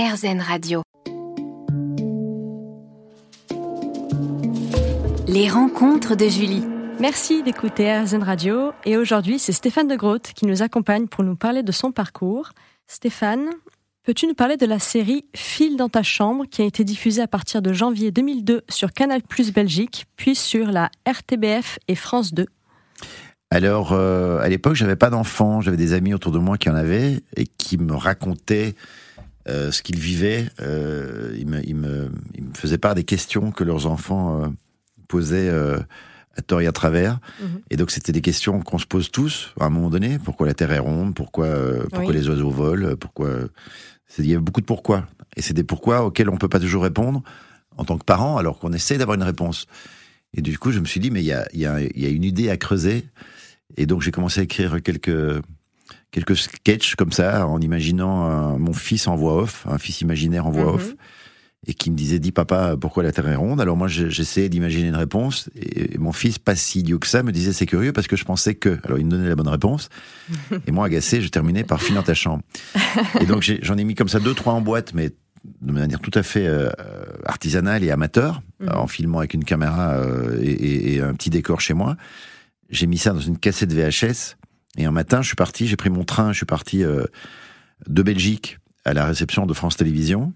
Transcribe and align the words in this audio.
RZN 0.00 0.40
Radio. 0.40 0.82
Les 5.26 5.48
rencontres 5.48 6.14
de 6.14 6.28
Julie. 6.28 6.62
Merci 7.00 7.42
d'écouter 7.42 7.92
RZN 7.92 8.22
Radio 8.22 8.70
et 8.84 8.96
aujourd'hui 8.96 9.40
c'est 9.40 9.50
Stéphane 9.50 9.88
de 9.88 9.96
Groot 9.96 10.22
qui 10.36 10.46
nous 10.46 10.62
accompagne 10.62 11.08
pour 11.08 11.24
nous 11.24 11.34
parler 11.34 11.64
de 11.64 11.72
son 11.72 11.90
parcours. 11.90 12.50
Stéphane, 12.86 13.48
peux-tu 14.04 14.28
nous 14.28 14.34
parler 14.34 14.56
de 14.56 14.66
la 14.66 14.78
série 14.78 15.24
File 15.34 15.76
dans 15.76 15.88
ta 15.88 16.04
chambre 16.04 16.44
qui 16.46 16.62
a 16.62 16.64
été 16.64 16.84
diffusée 16.84 17.22
à 17.22 17.26
partir 17.26 17.60
de 17.60 17.72
janvier 17.72 18.12
2002 18.12 18.62
sur 18.68 18.92
Canal 18.92 19.22
Plus 19.22 19.52
Belgique 19.52 20.06
puis 20.14 20.36
sur 20.36 20.70
la 20.70 20.92
RTBF 21.08 21.80
et 21.88 21.96
France 21.96 22.32
2 22.34 22.46
alors, 23.50 23.94
euh, 23.94 24.40
à 24.40 24.48
l'époque, 24.50 24.74
j'avais 24.74 24.94
pas 24.94 25.08
d'enfants, 25.08 25.62
j'avais 25.62 25.78
des 25.78 25.94
amis 25.94 26.12
autour 26.12 26.32
de 26.32 26.38
moi 26.38 26.58
qui 26.58 26.68
en 26.68 26.74
avaient 26.74 27.22
et 27.34 27.46
qui 27.46 27.78
me 27.78 27.94
racontaient 27.94 28.74
euh, 29.48 29.70
ce 29.70 29.82
qu'ils 29.82 29.98
vivaient. 29.98 30.48
Euh, 30.60 31.34
ils, 31.38 31.46
me, 31.46 31.64
ils, 31.66 31.74
me, 31.74 32.10
ils, 32.34 32.44
me, 32.44 32.54
faisaient 32.54 32.78
part 32.78 32.94
des 32.94 33.04
questions 33.04 33.50
que 33.50 33.64
leurs 33.64 33.86
enfants 33.86 34.42
euh, 34.42 34.48
posaient 35.08 35.48
euh, 35.48 35.78
à 36.36 36.42
tort 36.42 36.60
et 36.60 36.66
à 36.66 36.72
travers. 36.72 37.18
-hmm. 37.40 37.60
Et 37.70 37.76
donc, 37.76 37.90
c'était 37.90 38.12
des 38.12 38.20
questions 38.20 38.60
qu'on 38.60 38.78
se 38.78 38.86
pose 38.86 39.10
tous 39.10 39.54
à 39.60 39.64
un 39.66 39.70
moment 39.70 39.90
donné. 39.90 40.18
Pourquoi 40.18 40.46
la 40.46 40.54
Terre 40.54 40.72
est 40.72 40.78
ronde? 40.78 41.14
Pourquoi, 41.14 41.46
euh, 41.46 41.82
pourquoi 41.90 42.08
oui. 42.08 42.14
les 42.14 42.28
oiseaux 42.28 42.50
volent? 42.50 42.96
Pourquoi 42.96 43.30
Il 44.18 44.26
y 44.26 44.34
a 44.34 44.40
beaucoup 44.40 44.60
de 44.60 44.66
pourquoi. 44.66 45.06
Et 45.36 45.42
c'est 45.42 45.54
des 45.54 45.64
pourquoi 45.64 46.04
auxquels 46.04 46.30
on 46.30 46.36
peut 46.36 46.48
pas 46.48 46.60
toujours 46.60 46.82
répondre 46.82 47.22
en 47.76 47.84
tant 47.84 47.98
que 47.98 48.04
parent, 48.04 48.36
alors 48.36 48.58
qu'on 48.58 48.72
essaie 48.72 48.98
d'avoir 48.98 49.16
une 49.16 49.22
réponse. 49.22 49.66
Et 50.34 50.42
du 50.42 50.58
coup, 50.58 50.72
je 50.72 50.80
me 50.80 50.84
suis 50.84 51.00
dit, 51.00 51.10
mais 51.10 51.22
il 51.22 51.26
y 51.26 51.32
a, 51.32 51.46
y, 51.54 51.64
a, 51.64 51.80
y 51.80 52.06
a 52.06 52.08
une 52.08 52.24
idée 52.24 52.50
à 52.50 52.56
creuser. 52.56 53.04
Et 53.76 53.86
donc, 53.86 54.02
j'ai 54.02 54.10
commencé 54.10 54.40
à 54.40 54.42
écrire 54.42 54.82
quelques 54.82 55.42
quelques 56.10 56.36
sketchs 56.36 56.94
comme 56.94 57.12
ça, 57.12 57.46
en 57.46 57.60
imaginant 57.60 58.24
un, 58.24 58.58
mon 58.58 58.72
fils 58.72 59.06
en 59.06 59.16
voix 59.16 59.42
off, 59.42 59.66
un 59.68 59.78
fils 59.78 60.00
imaginaire 60.00 60.46
en 60.46 60.50
voix 60.50 60.72
-hmm. 60.72 60.74
off, 60.74 60.94
et 61.66 61.74
qui 61.74 61.90
me 61.90 61.96
disait 61.96 62.18
Dis 62.18 62.32
papa, 62.32 62.76
pourquoi 62.80 63.02
la 63.02 63.12
Terre 63.12 63.28
est 63.28 63.34
ronde? 63.34 63.60
Alors 63.60 63.76
moi, 63.76 63.88
j'essayais 63.88 64.48
d'imaginer 64.48 64.88
une 64.88 64.96
réponse, 64.96 65.50
et 65.56 65.98
mon 65.98 66.12
fils, 66.12 66.38
pas 66.38 66.54
si 66.54 66.80
idiot 66.80 66.98
que 66.98 67.06
ça, 67.06 67.22
me 67.22 67.32
disait 67.32 67.52
C'est 67.52 67.66
curieux 67.66 67.92
parce 67.92 68.06
que 68.06 68.16
je 68.16 68.24
pensais 68.24 68.54
que. 68.54 68.78
Alors 68.84 68.98
il 68.98 69.04
me 69.06 69.10
donnait 69.10 69.28
la 69.28 69.36
bonne 69.36 69.48
réponse, 69.48 69.88
et 70.66 70.70
moi, 70.70 70.86
agacé, 70.86 71.20
je 71.20 71.28
terminais 71.28 71.64
par 71.64 71.80
File 71.82 71.96
dans 71.96 72.02
ta 72.02 72.14
chambre. 72.14 72.42
Et 73.20 73.26
donc 73.26 73.42
j'en 73.62 73.76
ai, 73.76 73.80
ai, 73.80 73.84
mis 73.84 73.94
comme 73.94 74.08
ça 74.08 74.20
deux, 74.20 74.34
trois 74.34 74.54
en 74.54 74.60
boîte, 74.60 74.94
mais 74.94 75.10
de 75.60 75.72
manière 75.72 76.00
tout 76.00 76.10
à 76.14 76.22
fait 76.22 76.46
euh, 76.46 76.68
artisanale 77.24 77.84
et 77.84 77.90
amateur, 77.90 78.42
-hmm. 78.60 78.76
en 78.76 78.86
filmant 78.86 79.18
avec 79.18 79.34
une 79.34 79.44
caméra 79.44 79.92
euh, 79.92 80.38
et, 80.42 80.50
et, 80.50 80.94
et 80.94 81.00
un 81.00 81.14
petit 81.14 81.30
décor 81.30 81.60
chez 81.60 81.74
moi. 81.74 81.96
J'ai 82.70 82.86
mis 82.86 82.98
ça 82.98 83.12
dans 83.12 83.20
une 83.20 83.38
cassette 83.38 83.72
VHS 83.72 84.37
et 84.78 84.84
un 84.84 84.92
matin, 84.92 85.20
je 85.20 85.26
suis 85.26 85.36
parti, 85.36 85.66
j'ai 85.66 85.76
pris 85.76 85.90
mon 85.90 86.04
train, 86.04 86.32
je 86.32 86.38
suis 86.38 86.46
parti 86.46 86.84
euh, 86.84 87.04
de 87.88 88.02
Belgique 88.02 88.58
à 88.84 88.94
la 88.94 89.04
réception 89.04 89.44
de 89.44 89.52
France 89.52 89.76
Télévisions, 89.76 90.32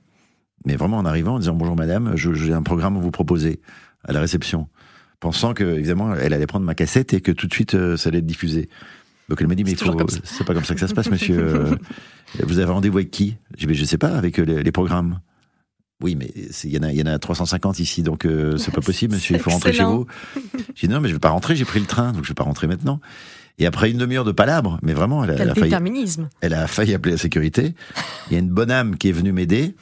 mais 0.66 0.74
vraiment 0.74 0.98
en 0.98 1.06
arrivant 1.06 1.36
en 1.36 1.38
disant 1.38 1.54
bonjour 1.54 1.76
madame, 1.76 2.12
j'ai 2.16 2.52
un 2.52 2.62
programme 2.62 2.96
à 2.96 3.00
vous 3.00 3.12
proposer 3.12 3.60
à 4.04 4.12
la 4.12 4.20
réception, 4.20 4.68
pensant 5.20 5.54
que 5.54 5.62
évidemment 5.62 6.14
elle 6.16 6.34
allait 6.34 6.48
prendre 6.48 6.66
ma 6.66 6.74
cassette 6.74 7.14
et 7.14 7.20
que 7.20 7.30
tout 7.30 7.46
de 7.46 7.54
suite 7.54 7.76
euh, 7.76 7.96
ça 7.96 8.08
allait 8.08 8.18
être 8.18 8.26
diffusé. 8.26 8.68
Donc 9.28 9.40
elle 9.40 9.46
m'a 9.46 9.54
dit 9.54 9.62
mais 9.62 9.76
c'est 9.76 10.44
pas 10.44 10.54
comme 10.54 10.64
ça 10.64 10.74
que 10.74 10.80
ça 10.80 10.88
se 10.88 10.94
passe 10.94 11.08
monsieur. 11.08 11.64
vous 12.42 12.58
avez 12.58 12.72
rendez-vous 12.72 12.98
avec 12.98 13.12
qui? 13.12 13.36
J'ai 13.56 13.68
dit 13.68 13.74
je 13.74 13.84
sais 13.84 13.96
pas 13.98 14.16
avec 14.16 14.38
les, 14.38 14.64
les 14.64 14.72
programmes. 14.72 15.20
Oui, 16.02 16.16
mais 16.16 16.32
il 16.64 16.70
y, 16.70 16.78
en 16.78 16.82
a, 16.82 16.92
y 16.92 17.00
en 17.00 17.06
a 17.06 17.16
350 17.16 17.78
ici, 17.78 18.02
donc 18.02 18.24
euh, 18.24 18.56
c'est 18.56 18.74
pas 18.74 18.80
possible, 18.84 19.14
monsieur. 19.14 19.36
Il 19.36 19.40
faut 19.40 19.50
rentrer 19.50 19.72
chez 19.72 19.84
vous. 19.84 20.06
J'ai 20.74 20.88
dit 20.88 20.92
non, 20.92 21.00
mais 21.00 21.08
je 21.08 21.14
vais 21.14 21.20
pas 21.20 21.30
rentrer. 21.30 21.54
J'ai 21.54 21.64
pris 21.64 21.78
le 21.78 21.86
train, 21.86 22.12
donc 22.12 22.24
je 22.24 22.28
vais 22.28 22.34
pas 22.34 22.42
rentrer 22.42 22.66
maintenant. 22.66 23.00
Et 23.58 23.66
après 23.66 23.90
une 23.90 23.98
demi-heure 23.98 24.24
de 24.24 24.32
palabres, 24.32 24.78
mais 24.82 24.94
vraiment, 24.94 25.24
elle 25.24 25.30
a, 25.30 25.34
Quel 25.34 25.42
elle 25.42 25.50
a 25.50 25.54
failli, 25.54 25.64
déterminisme. 25.66 26.28
elle 26.40 26.54
a 26.54 26.66
failli 26.66 26.94
appeler 26.94 27.12
la 27.12 27.18
sécurité. 27.18 27.74
Il 28.30 28.32
y 28.32 28.36
a 28.36 28.38
une 28.38 28.50
bonne 28.50 28.70
âme 28.70 28.96
qui 28.96 29.08
est 29.08 29.12
venue 29.12 29.32
m'aider, 29.32 29.74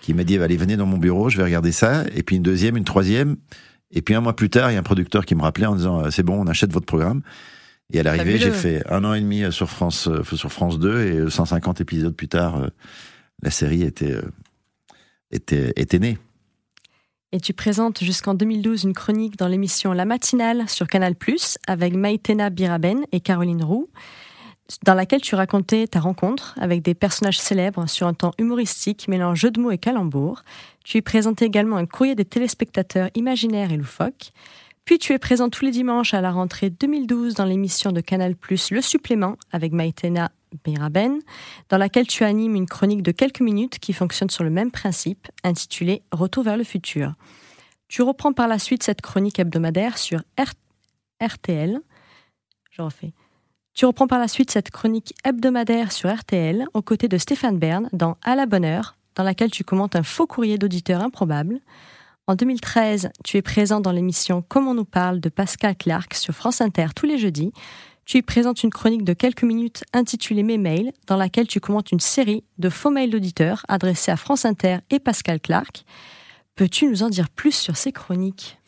qui 0.00 0.14
m'a 0.14 0.24
dit 0.24 0.38
allez 0.38 0.56
venez 0.56 0.76
dans 0.76 0.86
mon 0.86 0.98
bureau, 0.98 1.28
je 1.28 1.36
vais 1.36 1.44
regarder 1.44 1.72
ça. 1.72 2.04
Et 2.14 2.22
puis 2.22 2.36
une 2.36 2.42
deuxième, 2.42 2.76
une 2.76 2.84
troisième. 2.84 3.36
Et 3.90 4.02
puis 4.02 4.14
un 4.14 4.20
mois 4.20 4.34
plus 4.34 4.50
tard, 4.50 4.70
il 4.70 4.74
y 4.74 4.76
a 4.76 4.80
un 4.80 4.84
producteur 4.84 5.24
qui 5.24 5.34
me 5.34 5.42
rappelait 5.42 5.66
en 5.66 5.76
disant 5.76 6.10
c'est 6.10 6.24
bon, 6.24 6.40
on 6.40 6.46
achète 6.46 6.72
votre 6.72 6.86
programme. 6.86 7.22
Et 7.92 8.00
à 8.00 8.02
l'arrivée, 8.02 8.38
j'ai 8.38 8.50
fait 8.50 8.82
un 8.90 9.04
an 9.04 9.14
et 9.14 9.20
demi 9.20 9.44
sur 9.52 9.70
France 9.70 10.08
sur 10.32 10.50
France 10.50 10.78
2 10.78 11.26
et 11.26 11.30
150 11.30 11.80
épisodes 11.80 12.14
plus 12.14 12.28
tard, 12.28 12.70
la 13.42 13.50
série 13.50 13.82
était 13.82 14.18
était, 15.30 15.72
était 15.76 15.98
née. 15.98 16.18
Et 17.34 17.40
tu 17.40 17.52
présentes 17.52 17.98
jusqu'en 17.98 18.34
2012 18.34 18.84
une 18.84 18.92
chronique 18.92 19.36
dans 19.36 19.48
l'émission 19.48 19.92
La 19.92 20.04
Matinale 20.04 20.68
sur 20.68 20.86
Canal+, 20.86 21.16
avec 21.66 21.92
Maïtena 21.92 22.48
Biraben 22.48 23.04
et 23.10 23.18
Caroline 23.18 23.64
Roux, 23.64 23.88
dans 24.84 24.94
laquelle 24.94 25.20
tu 25.20 25.34
racontais 25.34 25.88
ta 25.88 25.98
rencontre 25.98 26.54
avec 26.60 26.82
des 26.82 26.94
personnages 26.94 27.40
célèbres 27.40 27.88
sur 27.88 28.06
un 28.06 28.14
temps 28.14 28.30
humoristique 28.38 29.08
mêlant 29.08 29.34
jeu 29.34 29.50
de 29.50 29.60
mots 29.60 29.72
et 29.72 29.78
calembours. 29.78 30.44
Tu 30.84 30.98
y 30.98 31.02
présentais 31.02 31.46
également 31.46 31.74
un 31.74 31.86
courrier 31.86 32.14
des 32.14 32.24
téléspectateurs 32.24 33.10
imaginaires 33.16 33.72
et 33.72 33.78
loufoques. 33.78 34.30
Puis 34.84 35.00
tu 35.00 35.12
es 35.12 35.18
présent 35.18 35.48
tous 35.48 35.64
les 35.64 35.72
dimanches 35.72 36.14
à 36.14 36.20
la 36.20 36.30
rentrée 36.30 36.70
2012 36.70 37.34
dans 37.34 37.46
l'émission 37.46 37.90
de 37.90 38.00
Canal+, 38.00 38.36
Le 38.48 38.80
Supplément, 38.80 39.38
avec 39.50 39.72
Maïtena 39.72 40.30
Dans 41.68 41.78
laquelle 41.78 42.06
tu 42.06 42.24
animes 42.24 42.56
une 42.56 42.66
chronique 42.66 43.02
de 43.02 43.12
quelques 43.12 43.40
minutes 43.40 43.78
qui 43.78 43.92
fonctionne 43.92 44.30
sur 44.30 44.44
le 44.44 44.50
même 44.50 44.70
principe, 44.70 45.28
intitulée 45.42 46.02
Retour 46.12 46.44
vers 46.44 46.56
le 46.56 46.64
futur. 46.64 47.12
Tu 47.88 48.02
reprends 48.02 48.32
par 48.32 48.48
la 48.48 48.58
suite 48.58 48.82
cette 48.82 49.00
chronique 49.00 49.38
hebdomadaire 49.38 49.98
sur 49.98 50.22
RTL. 51.20 51.80
Refais. 52.78 53.12
Tu 53.74 53.86
reprends 53.86 54.06
par 54.06 54.18
la 54.18 54.28
suite 54.28 54.50
cette 54.50 54.70
chronique 54.70 55.14
hebdomadaire 55.24 55.92
sur 55.92 56.12
RTL 56.12 56.64
aux 56.74 56.82
côtés 56.82 57.08
de 57.08 57.18
Stéphane 57.18 57.58
Bern 57.58 57.88
dans 57.92 58.16
À 58.22 58.36
la 58.36 58.46
bonne 58.46 58.64
heure, 58.64 58.94
dans 59.16 59.24
laquelle 59.24 59.50
tu 59.50 59.64
commentes 59.64 59.96
un 59.96 60.02
faux 60.02 60.26
courrier 60.26 60.58
d'auditeurs 60.58 61.02
improbable. 61.02 61.60
En 62.26 62.36
2013, 62.36 63.10
tu 63.22 63.36
es 63.36 63.42
présent 63.42 63.80
dans 63.80 63.92
l'émission 63.92 64.42
Comment 64.48 64.70
on 64.70 64.74
nous 64.74 64.84
parle 64.84 65.20
de 65.20 65.28
Pascal 65.28 65.76
Clark 65.76 66.14
sur 66.14 66.34
France 66.34 66.60
Inter 66.60 66.86
tous 66.96 67.06
les 67.06 67.18
jeudis. 67.18 67.52
Tu 68.06 68.18
y 68.18 68.22
présentes 68.22 68.62
une 68.62 68.70
chronique 68.70 69.04
de 69.04 69.14
quelques 69.14 69.44
minutes 69.44 69.84
intitulée 69.94 70.42
Mes 70.42 70.58
mails, 70.58 70.92
dans 71.06 71.16
laquelle 71.16 71.46
tu 71.46 71.60
commentes 71.60 71.90
une 71.90 72.00
série 72.00 72.44
de 72.58 72.68
faux 72.68 72.90
mails 72.90 73.10
d'auditeurs 73.10 73.64
adressés 73.68 74.10
à 74.10 74.16
France 74.16 74.44
Inter 74.44 74.78
et 74.90 74.98
Pascal 74.98 75.40
Clark. 75.40 75.84
Peux-tu 76.54 76.86
nous 76.86 77.02
en 77.02 77.08
dire 77.08 77.30
plus 77.30 77.52
sur 77.52 77.76
ces 77.76 77.92
chroniques? 77.92 78.58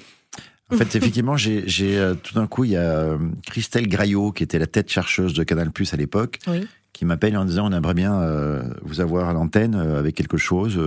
En 0.72 0.76
fait, 0.76 0.96
effectivement, 0.96 1.36
j'ai 1.36 1.64
euh, 1.98 2.14
tout 2.14 2.34
d'un 2.34 2.46
coup, 2.46 2.64
il 2.64 2.70
y 2.70 2.76
a 2.76 2.80
euh, 2.80 3.18
Christelle 3.46 3.86
Graillot, 3.88 4.32
qui 4.32 4.42
était 4.42 4.58
la 4.58 4.66
tête 4.66 4.90
chercheuse 4.90 5.34
de 5.34 5.44
Canal 5.44 5.70
Plus 5.70 5.94
à 5.94 5.96
l'époque, 5.96 6.40
oui. 6.48 6.66
qui 6.92 7.04
m'appelle 7.04 7.36
en 7.36 7.44
disant 7.44 7.70
on 7.70 7.76
aimerait 7.76 7.94
bien 7.94 8.20
euh, 8.20 8.62
vous 8.82 9.00
avoir 9.00 9.28
à 9.28 9.32
l'antenne 9.32 9.76
avec 9.76 10.16
quelque 10.16 10.38
chose. 10.38 10.80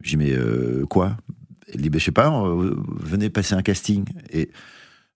J'ai 0.00 0.16
dit 0.16 0.24
mais 0.24 0.32
euh, 0.32 0.86
quoi? 0.86 1.16
Elle 1.72 1.82
dit 1.82 1.90
ben, 1.90 1.98
je 1.98 2.04
sais 2.04 2.12
pas, 2.12 2.30
venez 3.00 3.30
passer 3.30 3.54
un 3.54 3.62
casting. 3.62 4.04
Et 4.32 4.50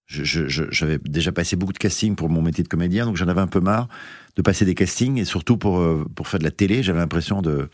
j'avais 0.09 0.99
déjà 0.99 1.33
passé 1.33 1.57
beaucoup 1.57 1.73
de 1.73 1.79
castings 1.79 2.17
pour 2.17 2.29
mon 2.29 2.43
métier 2.43 2.65
de 2.65 2.69
comédien, 2.69 3.07
donc 3.07 3.17
j'en 3.17 3.29
avais 3.29 3.41
un 3.41 3.47
peu 3.47 3.61
marre 3.61 3.89
de 4.37 4.43
passer 4.43 4.65
des 4.65 4.75
castings 4.75 5.19
et 5.19 5.25
surtout 5.25 5.57
pour 5.59 5.85
pour 6.15 6.29
faire 6.29 6.39
de 6.39 6.45
la 6.45 6.51
télé, 6.51 6.83
j'avais 6.83 6.99
l'impression 7.01 7.43
de 7.43 7.69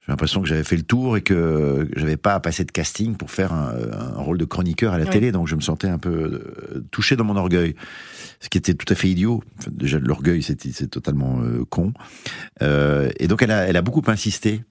j'ai 0.00 0.12
l'impression 0.12 0.40
que 0.40 0.48
j'avais 0.48 0.64
fait 0.64 0.76
le 0.76 0.82
tour 0.82 1.18
et 1.18 1.20
que 1.20 1.86
j'avais 1.94 2.16
pas 2.16 2.34
à 2.34 2.40
passer 2.40 2.64
de 2.64 2.70
casting 2.70 3.16
pour 3.16 3.30
faire 3.30 3.52
un, 3.52 3.74
un 4.16 4.20
rôle 4.22 4.38
de 4.38 4.46
chroniqueur 4.46 4.94
à 4.94 4.98
la 4.98 5.04
télé, 5.04 5.30
donc 5.30 5.46
je 5.46 5.54
me 5.54 5.60
sentais 5.60 5.88
un 5.88 5.98
peu 5.98 6.42
touché 6.90 7.16
dans 7.16 7.24
mon 7.24 7.36
orgueil, 7.36 7.74
ce 8.40 8.48
qui 8.48 8.56
était 8.56 8.74
tout 8.74 8.90
à 8.90 8.96
fait 8.96 9.08
idiot. 9.08 9.42
Enfin, 9.58 9.70
déjà 9.72 9.98
l'orgueil, 9.98 10.42
c'est 10.42 10.88
totalement 10.88 11.40
euh, 11.42 11.64
con. 11.68 11.92
Euh, 12.62 13.10
et 13.18 13.28
donc 13.28 13.42
elle 13.42 13.50
a, 13.50 13.66
elle 13.66 13.76
a 13.76 13.82
beaucoup 13.82 14.02
insisté. 14.06 14.64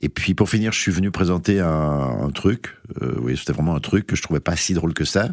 Et 0.00 0.08
puis 0.10 0.34
pour 0.34 0.48
finir, 0.48 0.72
je 0.72 0.78
suis 0.78 0.92
venu 0.92 1.10
présenter 1.10 1.60
un, 1.60 1.68
un 1.68 2.30
truc. 2.30 2.76
Euh, 3.02 3.14
oui, 3.22 3.36
c'était 3.36 3.54
vraiment 3.54 3.74
un 3.74 3.80
truc 3.80 4.06
que 4.06 4.14
je 4.14 4.22
trouvais 4.22 4.40
pas 4.40 4.54
si 4.54 4.74
drôle 4.74 4.92
que 4.92 5.04
ça. 5.04 5.30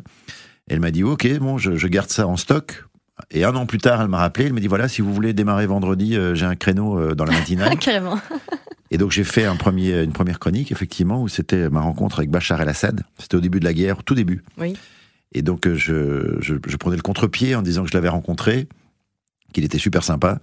Elle 0.67 0.79
m'a 0.79 0.91
dit 0.91 1.03
ok, 1.03 1.39
bon, 1.39 1.57
je, 1.57 1.75
je, 1.75 1.87
garde 1.87 2.09
ça 2.09 2.27
en 2.27 2.37
stock. 2.37 2.85
Et 3.31 3.43
un 3.43 3.55
an 3.55 3.65
plus 3.65 3.77
tard, 3.77 4.01
elle 4.01 4.07
m'a 4.07 4.17
rappelé. 4.17 4.47
Elle 4.47 4.53
m'a 4.53 4.59
dit 4.59 4.67
voilà, 4.67 4.87
si 4.87 5.01
vous 5.01 5.13
voulez 5.13 5.33
démarrer 5.33 5.67
vendredi, 5.67 6.15
euh, 6.15 6.35
j'ai 6.35 6.45
un 6.45 6.55
créneau 6.55 6.99
euh, 6.99 7.15
dans 7.15 7.25
la 7.25 7.33
matinale. 7.39 7.77
Carrément. 7.77 8.19
Et 8.91 8.97
donc 8.97 9.11
j'ai 9.11 9.23
fait 9.23 9.45
un 9.45 9.55
premier, 9.55 10.03
une 10.03 10.13
première 10.13 10.39
chronique, 10.39 10.71
effectivement, 10.71 11.21
où 11.21 11.27
c'était 11.27 11.69
ma 11.69 11.81
rencontre 11.81 12.19
avec 12.19 12.29
Bachar 12.29 12.61
el-Assad. 12.61 13.01
C'était 13.19 13.35
au 13.35 13.41
début 13.41 13.59
de 13.59 13.65
la 13.65 13.73
guerre, 13.73 14.03
tout 14.03 14.15
début. 14.15 14.43
Oui. 14.57 14.75
Et 15.33 15.41
donc 15.41 15.67
je, 15.67 16.37
je, 16.39 16.55
je 16.65 16.77
prenais 16.77 16.95
le 16.95 17.01
contre-pied 17.01 17.55
en 17.55 17.61
disant 17.61 17.83
que 17.83 17.89
je 17.89 17.93
l'avais 17.93 18.09
rencontré, 18.09 18.67
qu'il 19.53 19.65
était 19.65 19.79
super 19.79 20.03
sympa. 20.03 20.39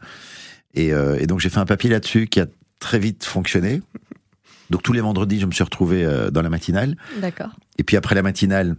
Et, 0.74 0.92
euh, 0.92 1.18
et 1.18 1.26
donc 1.26 1.40
j'ai 1.40 1.50
fait 1.50 1.60
un 1.60 1.66
papier 1.66 1.90
là-dessus 1.90 2.26
qui 2.26 2.40
a 2.40 2.46
très 2.78 2.98
vite 2.98 3.24
fonctionné. 3.24 3.82
Donc 4.70 4.82
tous 4.82 4.92
les 4.92 5.00
vendredis, 5.00 5.38
je 5.38 5.46
me 5.46 5.52
suis 5.52 5.64
retrouvé 5.64 6.04
euh, 6.04 6.30
dans 6.30 6.42
la 6.42 6.48
matinale. 6.48 6.96
D'accord. 7.20 7.50
Et 7.78 7.84
puis 7.84 7.96
après 7.96 8.14
la 8.14 8.22
matinale, 8.22 8.76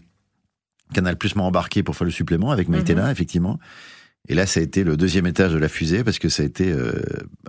Canal 0.94 1.18
Plus 1.18 1.36
m'a 1.36 1.44
embarqué 1.44 1.84
pour 1.84 1.96
faire 1.96 2.06
le 2.06 2.12
supplément 2.12 2.52
avec 2.52 2.70
Maïtena, 2.70 3.08
-hmm. 3.08 3.12
effectivement. 3.12 3.60
Et 4.30 4.36
là, 4.36 4.46
ça 4.46 4.62
a 4.62 4.64
été 4.64 4.86
le 4.86 4.96
deuxième 4.96 5.28
étage 5.28 5.52
de 5.52 5.58
la 5.58 5.68
fusée 5.68 6.04
parce 6.06 6.18
que 6.18 6.30
ça 6.30 6.44
a 6.44 6.46
été 6.46 6.72
euh, 6.72 6.94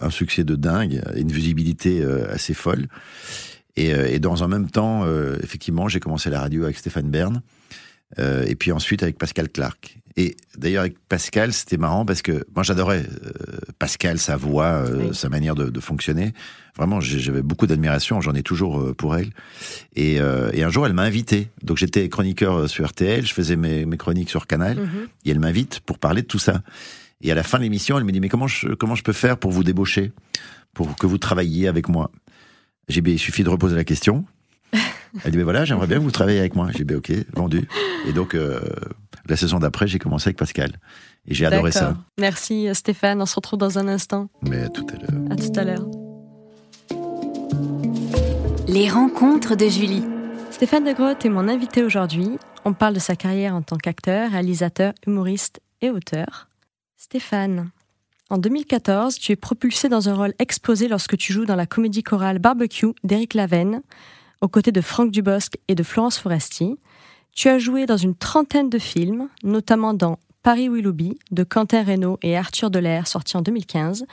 un 0.00 0.10
succès 0.10 0.42
de 0.42 0.56
dingue, 0.56 1.02
une 1.14 1.30
visibilité 1.30 2.02
euh, 2.02 2.34
assez 2.34 2.54
folle. 2.54 2.88
Et, 3.76 3.92
euh, 3.94 4.08
et, 4.10 4.18
dans 4.18 4.42
un 4.44 4.48
même 4.48 4.70
temps, 4.70 5.04
euh, 5.04 5.36
effectivement, 5.42 5.88
j'ai 5.88 6.00
commencé 6.00 6.30
la 6.30 6.40
radio 6.40 6.64
avec 6.64 6.76
Stéphane 6.76 7.10
Bern, 7.10 7.42
euh, 8.18 8.44
et 8.46 8.54
puis 8.54 8.72
ensuite 8.72 9.02
avec 9.02 9.18
Pascal 9.18 9.48
Clark. 9.48 9.98
Et 10.16 10.36
d'ailleurs, 10.56 10.82
avec 10.82 10.96
Pascal, 11.08 11.52
c'était 11.52 11.76
marrant 11.76 12.04
parce 12.06 12.22
que 12.22 12.44
moi, 12.54 12.62
j'adorais 12.62 13.04
euh, 13.24 13.32
Pascal, 13.80 14.18
sa 14.18 14.36
voix, 14.36 14.66
euh, 14.66 15.08
Oui. 15.08 15.14
sa 15.14 15.28
manière 15.28 15.56
de, 15.56 15.70
de 15.70 15.80
fonctionner. 15.80 16.32
Vraiment, 16.76 17.00
j'avais 17.00 17.42
beaucoup 17.42 17.66
d'admiration, 17.66 18.20
j'en 18.20 18.34
ai 18.34 18.42
toujours 18.44 18.80
euh, 18.80 18.94
pour 18.94 19.16
elle. 19.16 19.30
Et, 19.96 20.20
euh, 20.20 20.50
et 20.52 20.62
un 20.62 20.70
jour, 20.70 20.86
elle 20.86 20.92
m'a 20.92 21.02
invité. 21.02 21.48
Donc, 21.62 21.78
j'étais 21.78 22.08
chroniqueur 22.08 22.54
euh, 22.60 22.66
sur 22.68 22.86
RTL, 22.86 23.26
je 23.26 23.34
faisais 23.34 23.56
mes, 23.56 23.86
mes 23.86 23.96
chroniques 23.96 24.30
sur 24.30 24.46
Canal, 24.46 24.78
Mhm. 24.78 25.08
et 25.24 25.30
elle 25.30 25.40
m'invite 25.40 25.80
pour 25.80 25.98
parler 25.98 26.22
de 26.22 26.26
tout 26.28 26.38
ça. 26.38 26.62
Et 27.20 27.32
à 27.32 27.34
la 27.34 27.42
fin 27.42 27.58
de 27.58 27.64
l'émission, 27.64 27.98
elle 27.98 28.04
me 28.04 28.12
dit, 28.12 28.20
mais 28.20 28.28
comment 28.28 28.46
je, 28.46 28.68
comment 28.68 28.94
je 28.94 29.02
peux 29.02 29.12
faire 29.12 29.36
pour 29.36 29.50
vous 29.50 29.64
débaucher? 29.64 30.12
Pour 30.74 30.94
que 30.96 31.06
vous 31.06 31.18
travailliez 31.18 31.66
avec 31.68 31.88
moi? 31.88 32.10
J'ai 32.88 33.00
dit, 33.00 33.00
Ben, 33.02 33.14
il 33.14 33.18
suffit 33.18 33.42
de 33.44 33.48
reposer 33.48 33.74
la 33.74 33.84
question. 33.84 34.24
Elle 35.24 35.30
dit, 35.32 35.36
mais 35.36 35.44
voilà, 35.44 35.64
j'aimerais 35.64 35.86
bien 35.86 35.98
que 35.98 36.02
vous 36.02 36.10
travailliez 36.10 36.40
avec 36.40 36.54
moi. 36.54 36.68
J'ai 36.72 36.78
dit, 36.78 36.84
ben, 36.84 36.96
ok, 36.96 37.12
vendu. 37.34 37.68
Et 38.06 38.12
donc, 38.12 38.34
euh, 38.34 38.60
la 39.28 39.36
saison 39.36 39.58
d'après, 39.58 39.86
j'ai 39.86 39.98
commencé 39.98 40.28
avec 40.28 40.36
Pascal. 40.36 40.72
Et 41.26 41.34
j'ai 41.34 41.46
adoré 41.46 41.72
ça. 41.72 41.96
Merci 42.18 42.68
Stéphane, 42.74 43.20
on 43.22 43.26
se 43.26 43.34
retrouve 43.34 43.58
dans 43.58 43.78
un 43.78 43.88
instant. 43.88 44.28
Mais 44.42 44.68
tout 44.68 44.86
à 44.90 44.96
l'heure. 44.96 45.22
À 45.30 45.36
tout 45.36 45.52
à 45.58 45.64
l'heure. 45.64 45.86
Les 48.68 48.90
rencontres 48.90 49.56
de 49.56 49.68
Julie. 49.68 50.02
Stéphane 50.50 50.84
de 50.84 50.92
Grotte 50.92 51.24
est 51.24 51.30
mon 51.30 51.48
invité 51.48 51.82
aujourd'hui. 51.82 52.38
On 52.64 52.72
parle 52.72 52.94
de 52.94 52.98
sa 52.98 53.16
carrière 53.16 53.54
en 53.54 53.62
tant 53.62 53.76
qu'acteur, 53.76 54.30
réalisateur, 54.30 54.92
humoriste 55.06 55.60
et 55.80 55.90
auteur. 55.90 56.48
Stéphane, 56.96 57.70
en 58.30 58.38
2014, 58.38 59.18
tu 59.18 59.32
es 59.32 59.36
propulsé 59.36 59.88
dans 59.88 60.08
un 60.08 60.14
rôle 60.14 60.34
exposé 60.38 60.88
lorsque 60.88 61.16
tu 61.16 61.32
joues 61.32 61.44
dans 61.44 61.56
la 61.56 61.66
comédie 61.66 62.02
chorale 62.02 62.38
Barbecue 62.38 62.94
d'Éric 63.04 63.34
Lavenne, 63.34 63.82
aux 64.44 64.48
côtés 64.48 64.72
de 64.72 64.82
Franck 64.82 65.10
Dubosc 65.10 65.54
et 65.68 65.74
de 65.74 65.82
Florence 65.82 66.18
Foresti. 66.18 66.76
Tu 67.32 67.48
as 67.48 67.58
joué 67.58 67.86
dans 67.86 67.96
une 67.96 68.14
trentaine 68.14 68.68
de 68.68 68.78
films, 68.78 69.28
notamment 69.42 69.94
dans 69.94 70.18
Paris 70.42 70.68
Willoughby 70.68 71.18
de 71.30 71.44
Quentin 71.44 71.82
Reynaud 71.82 72.18
et 72.22 72.36
Arthur 72.36 72.70
Delair, 72.70 73.06
sorti 73.06 73.38
en 73.38 73.40
2015, 73.40 74.04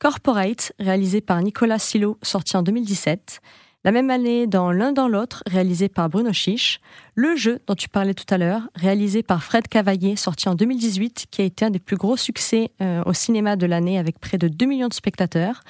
Corporate, 0.00 0.72
réalisé 0.80 1.20
par 1.20 1.40
Nicolas 1.40 1.78
Silo, 1.78 2.18
sorti 2.20 2.56
en 2.56 2.62
2017, 2.64 3.40
la 3.84 3.92
même 3.92 4.10
année 4.10 4.48
dans 4.48 4.72
L'un 4.72 4.90
dans 4.92 5.06
l'autre, 5.06 5.44
réalisé 5.46 5.88
par 5.88 6.08
Bruno 6.10 6.32
Chiche, 6.32 6.80
Le 7.14 7.36
jeu 7.36 7.60
dont 7.68 7.76
tu 7.76 7.88
parlais 7.88 8.12
tout 8.14 8.26
à 8.34 8.38
l'heure, 8.38 8.62
réalisé 8.74 9.22
par 9.22 9.44
Fred 9.44 9.68
Cavaillé, 9.68 10.16
sorti 10.16 10.48
en 10.48 10.56
2018, 10.56 11.26
qui 11.30 11.42
a 11.42 11.44
été 11.44 11.64
un 11.64 11.70
des 11.70 11.78
plus 11.78 11.96
gros 11.96 12.16
succès 12.16 12.72
euh, 12.82 13.04
au 13.06 13.12
cinéma 13.12 13.54
de 13.54 13.66
l'année 13.66 13.98
avec 14.00 14.18
près 14.18 14.36
de 14.38 14.48
2 14.48 14.66
millions 14.66 14.88
de 14.88 14.94
spectateurs, 14.94 15.62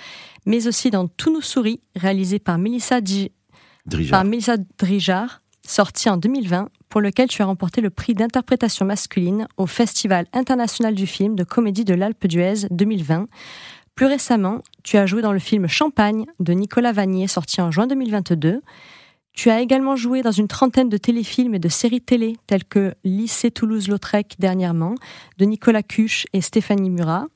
mais 0.47 0.67
aussi 0.67 0.91
dans 0.91 1.07
Tout 1.07 1.31
nous 1.31 1.43
sourit, 1.43 1.81
réalisé 1.95 2.39
par 2.39 2.57
Melissa, 2.57 3.03
Di- 3.03 3.31
Drijard. 3.87 4.19
par 4.19 4.25
Mélissa 4.25 4.57
Drijard, 4.79 5.43
sorti 5.67 6.09
en 6.09 6.17
2020, 6.17 6.69
pour 6.89 7.01
lequel 7.01 7.29
tu 7.29 7.43
as 7.43 7.47
remporté 7.47 7.81
le 7.81 7.91
prix 7.91 8.15
d'interprétation 8.15 8.85
masculine 8.85 9.47
au 9.57 9.67
Festival 9.67 10.27
international 10.33 10.95
du 10.95 11.07
film 11.07 11.35
de 11.35 11.45
comédie 11.45 11.85
de 11.85 11.95
l'Alpe 11.95 12.27
d'Huez 12.27 12.67
2020. 12.71 13.27
Plus 13.95 14.07
récemment, 14.07 14.63
tu 14.83 14.97
as 14.99 15.07
joué 15.07 15.23
dans 15.23 15.33
le 15.33 15.39
film 15.39 15.69
Champagne 15.69 16.27
de 16.39 16.53
Nicolas 16.53 16.93
Vanier, 16.93 17.29
sorti 17.29 17.61
en 17.61 17.71
juin 17.71 17.87
2022. 17.87 18.61
Tu 19.33 19.51
as 19.51 19.61
également 19.61 19.97
joué 19.97 20.23
dans 20.23 20.33
une 20.33 20.49
trentaine 20.49 20.89
de 20.89 20.97
téléfilms 20.97 21.55
et 21.55 21.59
de 21.59 21.69
séries 21.69 22.01
télé, 22.01 22.37
tels 22.47 22.65
que 22.65 22.95
Lycée 23.05 23.51
Toulouse-Lautrec 23.51 24.37
dernièrement, 24.39 24.95
de 25.39 25.45
Nicolas 25.45 25.83
Cuche 25.83 26.27
et 26.33 26.41
Stéphanie 26.41 26.91
Murat. 26.91 27.27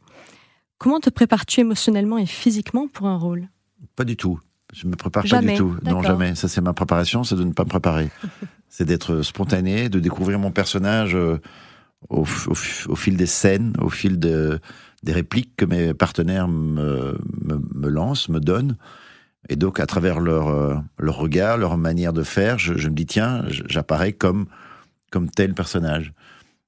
Comment 0.79 1.01
te 1.01 1.11
prépares-tu 1.11 1.61
émotionnellement 1.61 2.17
et 2.17 2.27
physiquement 2.27 2.89
pour 2.89 3.07
un 3.07 3.19
rôle? 3.19 3.49
Pas 3.97 4.05
du 4.05 4.17
tout. 4.17 4.41
Je 4.73 4.87
me 4.87 4.95
prépare 4.97 5.27
Jamais. 5.27 5.47
pas 5.47 5.53
du 5.53 5.59
tout. 5.59 5.77
Non, 5.85 6.03
jamais. 6.03 6.35
Ça, 6.35 6.49
c'est 6.49 6.61
ma 6.61 6.73
préparation, 6.73 7.25
c'est 7.25 7.37
de 7.37 7.45
ne 7.45 7.53
pas 7.53 7.65
me 7.65 7.69
préparer. 7.69 8.11
c'est 8.69 8.85
d'être 8.85 9.23
spontané, 9.23 9.89
de 9.89 9.99
découvrir 9.99 10.39
mon 10.39 10.51
personnage 10.53 11.15
euh, 11.17 11.39
au, 12.09 12.25
fil 12.25 13.17
des 13.17 13.27
scènes, 13.27 13.73
au 13.81 13.91
fil 13.91 14.19
de, 14.19 14.61
des 15.03 15.13
répliques 15.13 15.55
que 15.57 15.65
mes 15.65 15.93
partenaires 15.93 16.49
me, 16.49 17.19
me, 17.43 17.61
me 17.75 17.89
lancent, 17.89 18.29
me 18.29 18.39
donnent. 18.41 18.77
Et 19.49 19.57
donc, 19.57 19.81
à 19.81 19.87
travers 19.87 20.21
leur, 20.21 20.49
euh, 20.49 20.77
leur 20.99 21.17
regard, 21.17 21.57
leur 21.57 21.77
manière 21.77 22.13
de 22.13 22.23
faire, 22.23 22.59
je, 22.59 22.75
je 22.77 22.89
me 22.89 22.95
dis, 22.95 23.07
tiens, 23.07 23.43
j'apparais 23.49 24.13
comme, 24.13 24.47
comme 25.11 25.29
tel 25.31 25.55
personnage. 25.55 26.13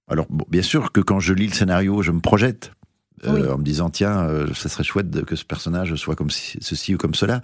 Alors, 0.09 0.27
bon, 0.29 0.45
bien 0.49 0.63
sûr 0.63 0.91
que 0.91 1.01
quand 1.01 1.21
je 1.21 1.33
lis 1.35 1.47
le 1.47 1.53
scénario, 1.53 2.03
je 2.03 2.11
me 2.11 2.21
projette. 2.21 2.73
euh, 3.25 3.33
Oui. 3.43 3.49
En 3.49 3.59
me 3.59 3.63
disant, 3.63 3.91
tiens, 3.91 4.27
ça 4.55 4.69
serait 4.69 4.85
chouette 4.85 5.25
que 5.25 5.37
ce 5.37 5.45
personnage 5.45 5.95
soit 5.95 6.17
comme 6.17 6.31
ci- 6.31 6.59
ceci 6.61 6.95
ou 6.95 6.99
comme 6.99 7.15
cela. 7.15 7.43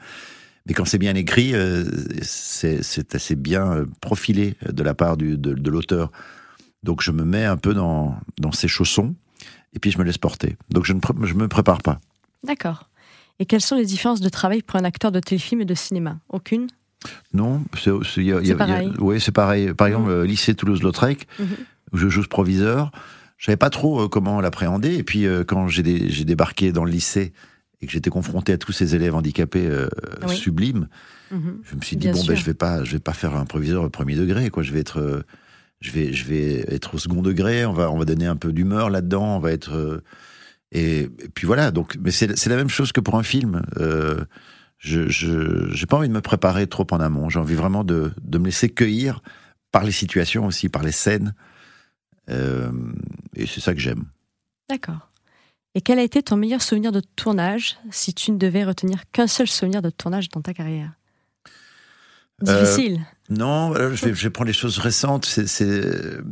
Mais 0.68 0.74
quand 0.74 0.84
c'est 0.84 0.98
bien 0.98 1.14
écrit, 1.14 1.54
euh, 1.54 1.84
c'est 2.22 3.14
assez 3.14 3.34
bien 3.36 3.72
euh, 3.72 3.86
profilé 4.00 4.54
de 4.70 4.82
la 4.82 4.94
part 4.94 5.16
du, 5.16 5.36
de, 5.38 5.54
de 5.54 5.70
l'auteur. 5.70 6.12
Donc 6.82 7.02
je 7.02 7.10
me 7.10 7.24
mets 7.24 7.44
un 7.44 7.56
peu 7.56 7.74
dans, 7.74 8.16
dans 8.38 8.52
ses 8.52 8.68
chaussons 8.68 9.14
et 9.74 9.78
puis 9.78 9.90
je 9.90 9.98
me 9.98 10.04
laisse 10.04 10.18
porter. 10.18 10.56
Donc 10.70 10.84
je 10.84 10.92
ne 10.92 11.00
je 11.24 11.34
me 11.34 11.48
prépare 11.48 11.82
pas. 11.82 12.00
D'accord. 12.44 12.88
Et 13.38 13.46
quelles 13.46 13.60
sont 13.62 13.76
les 13.76 13.84
différences 13.86 14.20
de 14.20 14.28
travail 14.28 14.62
pour 14.62 14.78
un 14.78 14.84
acteur 14.84 15.10
de 15.12 15.20
téléfilm 15.20 15.60
et 15.60 15.64
de 15.64 15.74
cinéma? 15.74 16.18
Aucune? 16.28 16.66
Non, 17.32 17.62
c'est 17.76 18.54
pareil. 18.56 18.92
oui, 18.98 19.20
c'est 19.20 19.32
pareil. 19.32 19.72
Par 19.72 19.86
exemple, 19.86 20.08
Mhm. 20.10 20.14
euh, 20.16 20.26
lycée 20.26 20.54
Toulouse-Lautrec, 20.54 21.26
Mhm. 21.38 21.46
où 21.92 21.96
je 21.96 22.08
joue 22.08 22.22
ce 22.24 22.28
proviseur, 22.28 22.90
je 23.36 23.46
savais 23.46 23.56
pas 23.56 23.70
trop 23.70 24.00
euh, 24.02 24.08
comment 24.08 24.40
l'appréhender. 24.40 24.94
Et 24.96 25.04
puis 25.04 25.24
euh, 25.26 25.44
quand 25.44 25.68
j'ai 25.68 25.82
débarqué 25.82 26.72
dans 26.72 26.84
le 26.84 26.90
lycée 26.90 27.32
et 27.80 27.86
que 27.86 27.92
j'étais 27.92 28.10
confronté 28.10 28.52
à 28.52 28.58
tous 28.58 28.72
ces 28.72 28.94
élèves 28.94 29.14
handicapés 29.14 29.66
euh, 29.66 29.88
Oui. 30.26 30.36
sublimes, 30.36 30.88
Mhm. 31.30 31.58
je 31.62 31.76
me 31.76 31.80
suis 31.82 31.96
dit 31.96 32.06
Bien 32.06 32.12
bon 32.14 32.18
sûr. 32.22 32.32
ben 32.34 32.38
je 32.40 32.44
vais 32.44 32.54
pas 32.54 32.82
je 32.84 32.92
vais 32.92 32.98
pas 33.00 33.12
faire 33.12 33.36
un 33.36 33.44
proviseur 33.44 33.84
au 33.84 33.90
premier 33.90 34.16
degré 34.16 34.48
quoi 34.50 34.62
je 34.62 34.72
vais 34.72 34.80
être 34.80 34.98
euh, 35.00 35.22
je 35.80 35.90
vais 35.92 36.12
je 36.12 36.24
vais 36.24 36.64
être 36.74 36.94
au 36.94 36.98
second 36.98 37.20
degré 37.22 37.66
on 37.66 37.72
va 37.74 37.90
on 37.90 37.98
va 37.98 38.04
donner 38.06 38.26
un 38.26 38.34
peu 38.36 38.52
d'humeur 38.52 38.88
là-dedans 38.90 39.36
on 39.36 39.38
va 39.38 39.52
être 39.52 39.74
euh, 39.76 40.02
et, 40.72 41.00
et 41.02 41.28
puis 41.34 41.46
voilà 41.46 41.70
donc 41.70 41.96
mais 42.00 42.10
c'est 42.10 42.36
c'est 42.36 42.48
la 42.50 42.56
même 42.56 42.70
chose 42.70 42.92
que 42.92 43.00
pour 43.00 43.16
un 43.16 43.22
film 43.22 43.62
je 44.78 45.08
j'ai 45.08 45.86
pas 45.86 45.96
envie 45.98 46.08
de 46.08 46.14
me 46.14 46.20
préparer 46.20 46.66
trop 46.66 46.86
en 46.92 47.00
amont 47.00 47.28
j'ai 47.28 47.38
envie 47.38 47.54
vraiment 47.54 47.84
de 47.84 48.10
de 48.22 48.38
me 48.38 48.46
laisser 48.46 48.70
cueillir 48.70 49.20
par 49.70 49.84
les 49.84 49.92
situations 49.92 50.46
aussi 50.46 50.68
par 50.70 50.82
les 50.82 50.92
scènes 50.92 51.34
et 52.28 53.46
c'est 53.46 53.60
ça 53.60 53.72
que 53.74 53.80
j'aime 53.80 54.04
D'accord. 54.68 55.10
Et 55.74 55.80
quel 55.80 55.98
a 55.98 56.02
été 56.02 56.22
ton 56.22 56.36
meilleur 56.36 56.62
souvenir 56.62 56.92
de 56.92 57.00
tournage 57.16 57.76
si 57.90 58.14
tu 58.14 58.32
ne 58.32 58.38
devais 58.38 58.64
retenir 58.64 59.02
qu'un 59.12 59.26
seul 59.26 59.46
souvenir 59.46 59.82
de 59.82 59.90
tournage 59.90 60.28
dans 60.30 60.40
ta 60.40 60.54
carrière? 60.54 60.92
Euh, 62.46 62.60
Difficile. 62.64 63.00
Non, 63.30 63.68
voilà, 63.68 63.92
je 63.94 64.04
vais, 64.06 64.14
je 64.14 64.22
vais 64.22 64.30
prendre 64.30 64.46
les 64.46 64.52
choses 64.54 64.78
récentes. 64.78 65.24
C'est 65.26 65.60
euh, 65.64 66.22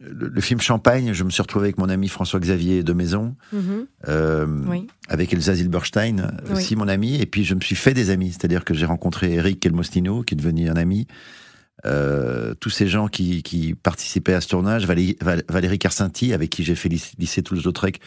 le, 0.00 0.28
le 0.28 0.40
film 0.40 0.60
Champagne. 0.60 1.12
Je 1.12 1.24
me 1.24 1.30
suis 1.30 1.42
retrouvé 1.42 1.64
avec 1.66 1.78
mon 1.78 1.88
ami 1.88 2.08
François-Xavier 2.08 2.82
de 2.82 2.92
Maison, 2.92 3.34
Mhm. 3.52 3.86
euh, 4.08 4.46
Oui. 4.68 4.86
avec 5.08 5.32
Elsa 5.32 5.54
Zilberstein, 5.54 6.30
Oui. 6.46 6.52
aussi 6.52 6.76
mon 6.76 6.88
ami. 6.88 7.20
Et 7.20 7.26
puis 7.26 7.44
je 7.44 7.54
me 7.54 7.60
suis 7.60 7.74
fait 7.76 7.94
des 7.94 8.10
amis. 8.10 8.30
C'est-à-dire 8.32 8.64
que 8.64 8.74
j'ai 8.74 8.86
rencontré 8.86 9.34
Eric 9.34 9.60
Kelmostino, 9.60 10.22
qui 10.22 10.34
est 10.34 10.36
devenu 10.38 10.70
un 10.70 10.76
ami. 10.76 11.06
Euh, 11.84 12.54
tous 12.54 12.70
ces 12.70 12.86
gens 12.88 13.08
qui, 13.08 13.42
qui 13.42 13.74
participaient 13.74 14.34
à 14.34 14.40
ce 14.40 14.48
tournage, 14.48 14.86
Valérie, 14.86 15.16
Val- 15.20 15.44
Valérie 15.48 15.78
Carcinti, 15.78 16.32
avec 16.32 16.48
qui 16.50 16.62
j'ai 16.64 16.74
fait 16.76 16.88
lyc- 16.88 17.14
lycée 17.18 17.42
Toulouse-Lautrec, 17.42 18.00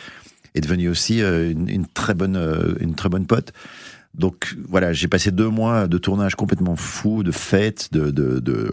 est 0.56 0.62
devenue 0.62 0.89
aussi 0.89 1.22
euh, 1.22 1.51
une, 1.51 1.70
une 1.70 1.86
très 1.86 2.13
bonne, 2.13 2.36
euh, 2.36 2.75
une 2.79 2.96
très 2.96 3.10
bonne 3.10 3.25
pote. 3.25 3.53
Donc 4.15 4.56
voilà, 4.68 4.91
j'ai 4.94 5.08
passé 5.08 5.32
deux 5.32 5.50
mois 5.50 5.88
de 5.88 5.98
tournage 5.98 6.36
complètement 6.36 6.75
fou, 6.75 7.24
de 7.24 7.32
fêtes, 7.32 7.89
de, 7.91 8.10
de, 8.10 8.39
de, 8.39 8.72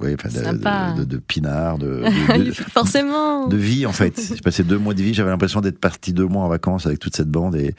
ouais, 0.00 0.14
enfin, 0.14 0.28
de, 0.28 1.16
pinard, 1.16 1.78
de- 1.78 2.04
Forcément. 2.70 3.48
de 3.48 3.56
vie 3.56 3.86
en 3.86 3.92
fait. 3.92 4.20
J'ai 4.34 4.40
passé 4.42 4.62
deux 4.62 4.78
mois 4.78 4.92
de 4.94 5.02
vie, 5.02 5.14
j'avais 5.14 5.30
l'impression 5.30 5.60
d'être 5.62 5.78
parti 5.80 6.12
deux 6.12 6.26
mois 6.26 6.44
en 6.44 6.48
vacances 6.48 6.86
avec 6.86 6.98
toute 6.98 7.16
cette 7.16 7.30
bande 7.30 7.56
et 7.56 7.74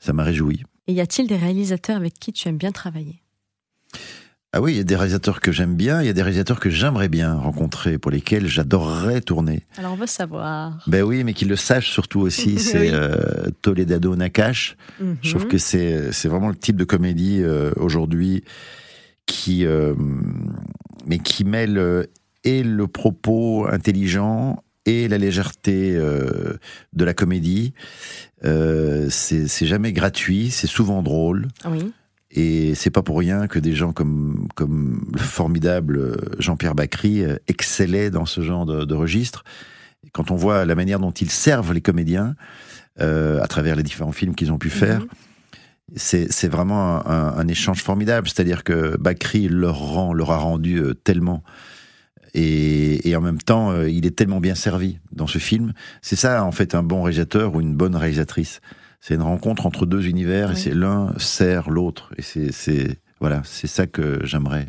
ça 0.00 0.12
m'a 0.12 0.22
réjoui. 0.22 0.64
Et 0.86 0.92
y 0.92 1.00
a-t-il 1.00 1.28
des 1.28 1.36
réalisateurs 1.36 1.96
avec 1.96 2.14
qui 2.18 2.32
tu 2.32 2.48
aimes 2.48 2.58
bien 2.58 2.72
travailler? 2.72 3.21
Ah 4.54 4.60
oui, 4.60 4.72
il 4.74 4.76
y 4.76 4.80
a 4.80 4.84
des 4.84 4.96
réalisateurs 4.96 5.40
que 5.40 5.50
j'aime 5.50 5.76
bien, 5.76 6.02
il 6.02 6.06
y 6.06 6.10
a 6.10 6.12
des 6.12 6.20
réalisateurs 6.22 6.60
que 6.60 6.68
j'aimerais 6.68 7.08
bien 7.08 7.34
rencontrer, 7.34 7.96
pour 7.96 8.10
lesquels 8.10 8.46
j'adorerais 8.46 9.22
tourner. 9.22 9.62
Alors 9.78 9.94
on 9.94 9.96
veut 9.96 10.06
savoir. 10.06 10.84
Ben 10.86 11.02
oui, 11.02 11.24
mais 11.24 11.32
qu'ils 11.32 11.48
le 11.48 11.56
sachent 11.56 11.90
surtout 11.90 12.20
aussi, 12.20 12.58
c'est 12.58 12.80
Oui. 12.80 12.90
euh, 12.92 13.46
Toledano 13.62 14.14
Nakash. 14.14 14.76
Mhm. 15.00 15.16
Je 15.22 15.30
trouve 15.30 15.46
que 15.48 15.56
c'est 15.56 16.10
vraiment 16.28 16.48
le 16.50 16.54
type 16.56 16.76
de 16.76 16.84
comédie 16.84 17.38
euh, 17.42 17.72
aujourd'hui 17.76 18.44
qui 19.24 19.64
euh, 19.64 19.94
mais 21.06 21.18
qui 21.18 21.44
mêle 21.44 22.06
et 22.44 22.62
le 22.62 22.86
propos 22.88 23.66
intelligent 23.70 24.62
et 24.84 25.08
la 25.08 25.16
légèreté 25.16 25.94
euh, 25.96 26.58
de 26.92 27.04
la 27.04 27.14
comédie. 27.14 27.72
Euh, 28.44 29.06
c'est 29.08 29.46
c'est 29.48 29.66
jamais 29.66 29.92
gratuit, 29.92 30.50
c'est 30.50 30.66
souvent 30.66 31.02
drôle. 31.02 31.48
Oui. 31.70 31.92
Et 32.34 32.74
c'est 32.74 32.90
pas 32.90 33.02
pour 33.02 33.18
rien 33.18 33.46
que 33.46 33.58
des 33.58 33.74
gens 33.74 33.92
comme, 33.92 34.48
comme 34.54 35.06
le 35.12 35.18
formidable 35.20 35.98
euh, 35.98 36.16
Jean-Pierre 36.38 36.74
Bacry 36.74 37.22
euh, 37.24 37.36
excellaient 37.46 38.10
dans 38.10 38.24
ce 38.24 38.40
genre 38.40 38.64
de, 38.64 38.84
de 38.86 38.94
registre. 38.94 39.44
Quand 40.12 40.30
on 40.30 40.36
voit 40.36 40.64
la 40.64 40.74
manière 40.74 40.98
dont 40.98 41.10
ils 41.12 41.30
servent 41.30 41.72
les 41.74 41.82
comédiens 41.82 42.34
euh, 43.00 43.40
à 43.42 43.46
travers 43.48 43.76
les 43.76 43.82
différents 43.82 44.12
films 44.12 44.34
qu'ils 44.34 44.50
ont 44.52 44.58
pu 44.58 44.70
faire, 44.70 45.00
Mhm. 45.00 45.08
c'est 45.96 46.48
vraiment 46.48 47.06
un, 47.06 47.10
un- 47.10 47.36
un 47.38 47.48
échange 47.48 47.82
formidable. 47.82 48.28
C'est-à-dire 48.28 48.64
que 48.64 48.96
Bacry 48.98 49.48
leur 49.48 49.76
rend, 49.78 50.14
leur 50.14 50.30
a 50.30 50.38
rendu 50.38 50.82
tellement. 51.04 51.42
Et, 52.34 53.08
et 53.10 53.14
en 53.14 53.20
même 53.20 53.38
temps, 53.42 53.78
il 53.82 54.06
est 54.06 54.16
tellement 54.16 54.40
bien 54.40 54.54
servi 54.54 54.98
dans 55.12 55.26
ce 55.26 55.36
film. 55.38 55.74
C'est 56.00 56.16
ça, 56.16 56.44
en 56.44 56.52
fait, 56.52 56.74
un 56.74 56.82
bon 56.82 57.02
réalisateur 57.02 57.54
ou 57.54 57.60
une 57.60 57.74
bonne 57.74 57.94
réalisatrice. 57.94 58.60
C'est 59.02 59.14
une 59.14 59.22
rencontre 59.22 59.66
entre 59.66 59.84
deux 59.84 60.06
univers 60.06 60.52
et 60.52 60.54
c'est 60.54 60.74
l'un 60.74 61.12
sert 61.18 61.70
l'autre. 61.70 62.12
Et 62.18 62.22
c'est, 62.22 62.52
c'est 62.52 63.00
voilà, 63.20 63.42
c'est 63.44 63.66
ça 63.66 63.88
que 63.88 64.24
j'aimerais 64.24 64.68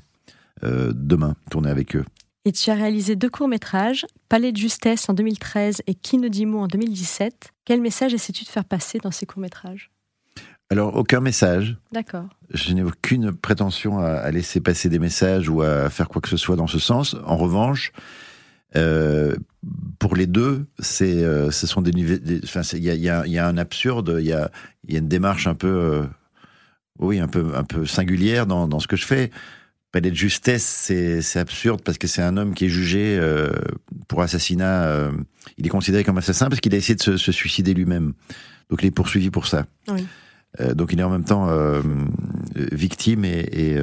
euh, 0.64 0.92
demain 0.96 1.36
tourner 1.52 1.70
avec 1.70 1.96
eux. 1.96 2.04
Et 2.44 2.52
tu 2.52 2.72
as 2.72 2.74
réalisé 2.74 3.16
deux 3.16 3.30
courts-métrages, 3.30 4.08
Palais 4.30 4.52
de 4.52 4.58
justesse 4.58 5.08
en 5.08 5.14
2013 5.14 5.84
et 5.86 5.94
Qui 5.94 6.18
ne 6.18 6.30
dit 6.30 6.48
mot 6.48 6.62
en 6.62 6.68
2017. 6.68 7.52
Quel 7.64 7.80
message 7.80 8.16
essaies-tu 8.16 8.44
de 8.44 8.50
faire 8.50 8.66
passer 8.66 8.98
dans 8.98 9.12
ces 9.12 9.28
courts-métrages? 9.28 9.92
Alors, 10.72 10.96
aucun 10.96 11.20
message. 11.20 11.78
D'accord. 11.92 12.26
Je 12.50 12.74
n'ai 12.74 12.82
aucune 12.82 13.34
prétention 13.34 14.00
à 14.00 14.32
laisser 14.32 14.62
passer 14.62 14.90
des 14.90 14.98
messages 14.98 15.48
ou 15.48 15.62
à 15.62 15.92
faire 15.92 16.10
quoi 16.10 16.22
que 16.22 16.30
ce 16.30 16.38
soit 16.38 16.56
dans 16.56 16.66
ce 16.66 16.80
sens. 16.80 17.16
En 17.28 17.38
revanche, 17.38 17.92
euh, 18.76 19.36
pour 20.00 20.16
les 20.16 20.28
deux, 20.28 20.66
c'est, 20.80 21.24
euh, 21.24 21.52
ce 21.52 21.68
sont 21.68 21.82
des 21.82 21.92
niveaux. 21.92 22.16
il 22.26 22.84
y 22.84 22.90
a, 22.90 22.94
il 22.96 23.02
y 23.02 23.10
a- 23.10 23.26
il 23.26 23.32
y 23.32 23.38
a 23.38 23.48
un 23.48 23.58
absurde, 23.58 24.18
il 24.20 24.26
y 24.26 24.34
a, 24.34 24.52
il 24.88 24.94
y 24.94 24.96
a 24.96 25.00
une 25.00 25.08
démarche 25.08 25.48
un 25.48 25.56
peu, 25.56 25.68
euh, 25.68 26.04
oui, 27.00 27.20
un 27.20 27.28
peu, 27.28 27.52
un 27.56 27.64
peu 27.64 27.86
singulière 27.86 28.46
dans, 28.46 28.68
dans 28.68 28.80
ce 28.80 28.88
que 28.88 28.96
je 28.96 29.06
fais. 29.06 29.32
Palais 29.92 30.10
de 30.10 30.16
justesse, 30.16 30.64
c'est, 30.64 31.40
absurde 31.40 31.82
parce 31.84 32.00
que 32.00 32.08
c'est 32.08 32.24
un 32.24 32.36
homme 32.36 32.56
qui 32.56 32.66
est 32.66 32.70
jugé 32.70 33.18
euh, 33.20 33.52
pour 34.08 34.24
assassinat. 34.24 35.12
il 35.58 35.66
est 35.68 35.70
considéré 35.70 36.04
comme 36.04 36.18
assassin 36.18 36.50
parce 36.50 36.62
qu'il 36.62 36.74
a 36.74 36.78
essayé 36.78 36.96
de 36.96 37.02
se, 37.02 37.18
se 37.18 37.32
suicider 37.32 37.76
lui-même. 37.76 38.14
Donc 38.70 38.82
il 38.82 38.88
est 38.88 38.92
poursuivi 38.92 39.30
pour 39.30 39.46
ça. 39.46 39.68
Oui. 39.90 40.08
Donc 40.76 40.94
il 40.94 41.00
est 41.00 41.04
en 41.04 41.12
même 41.12 41.26
temps 41.26 41.48
victime 42.56 43.24
et, 43.26 43.48
et, 43.52 43.78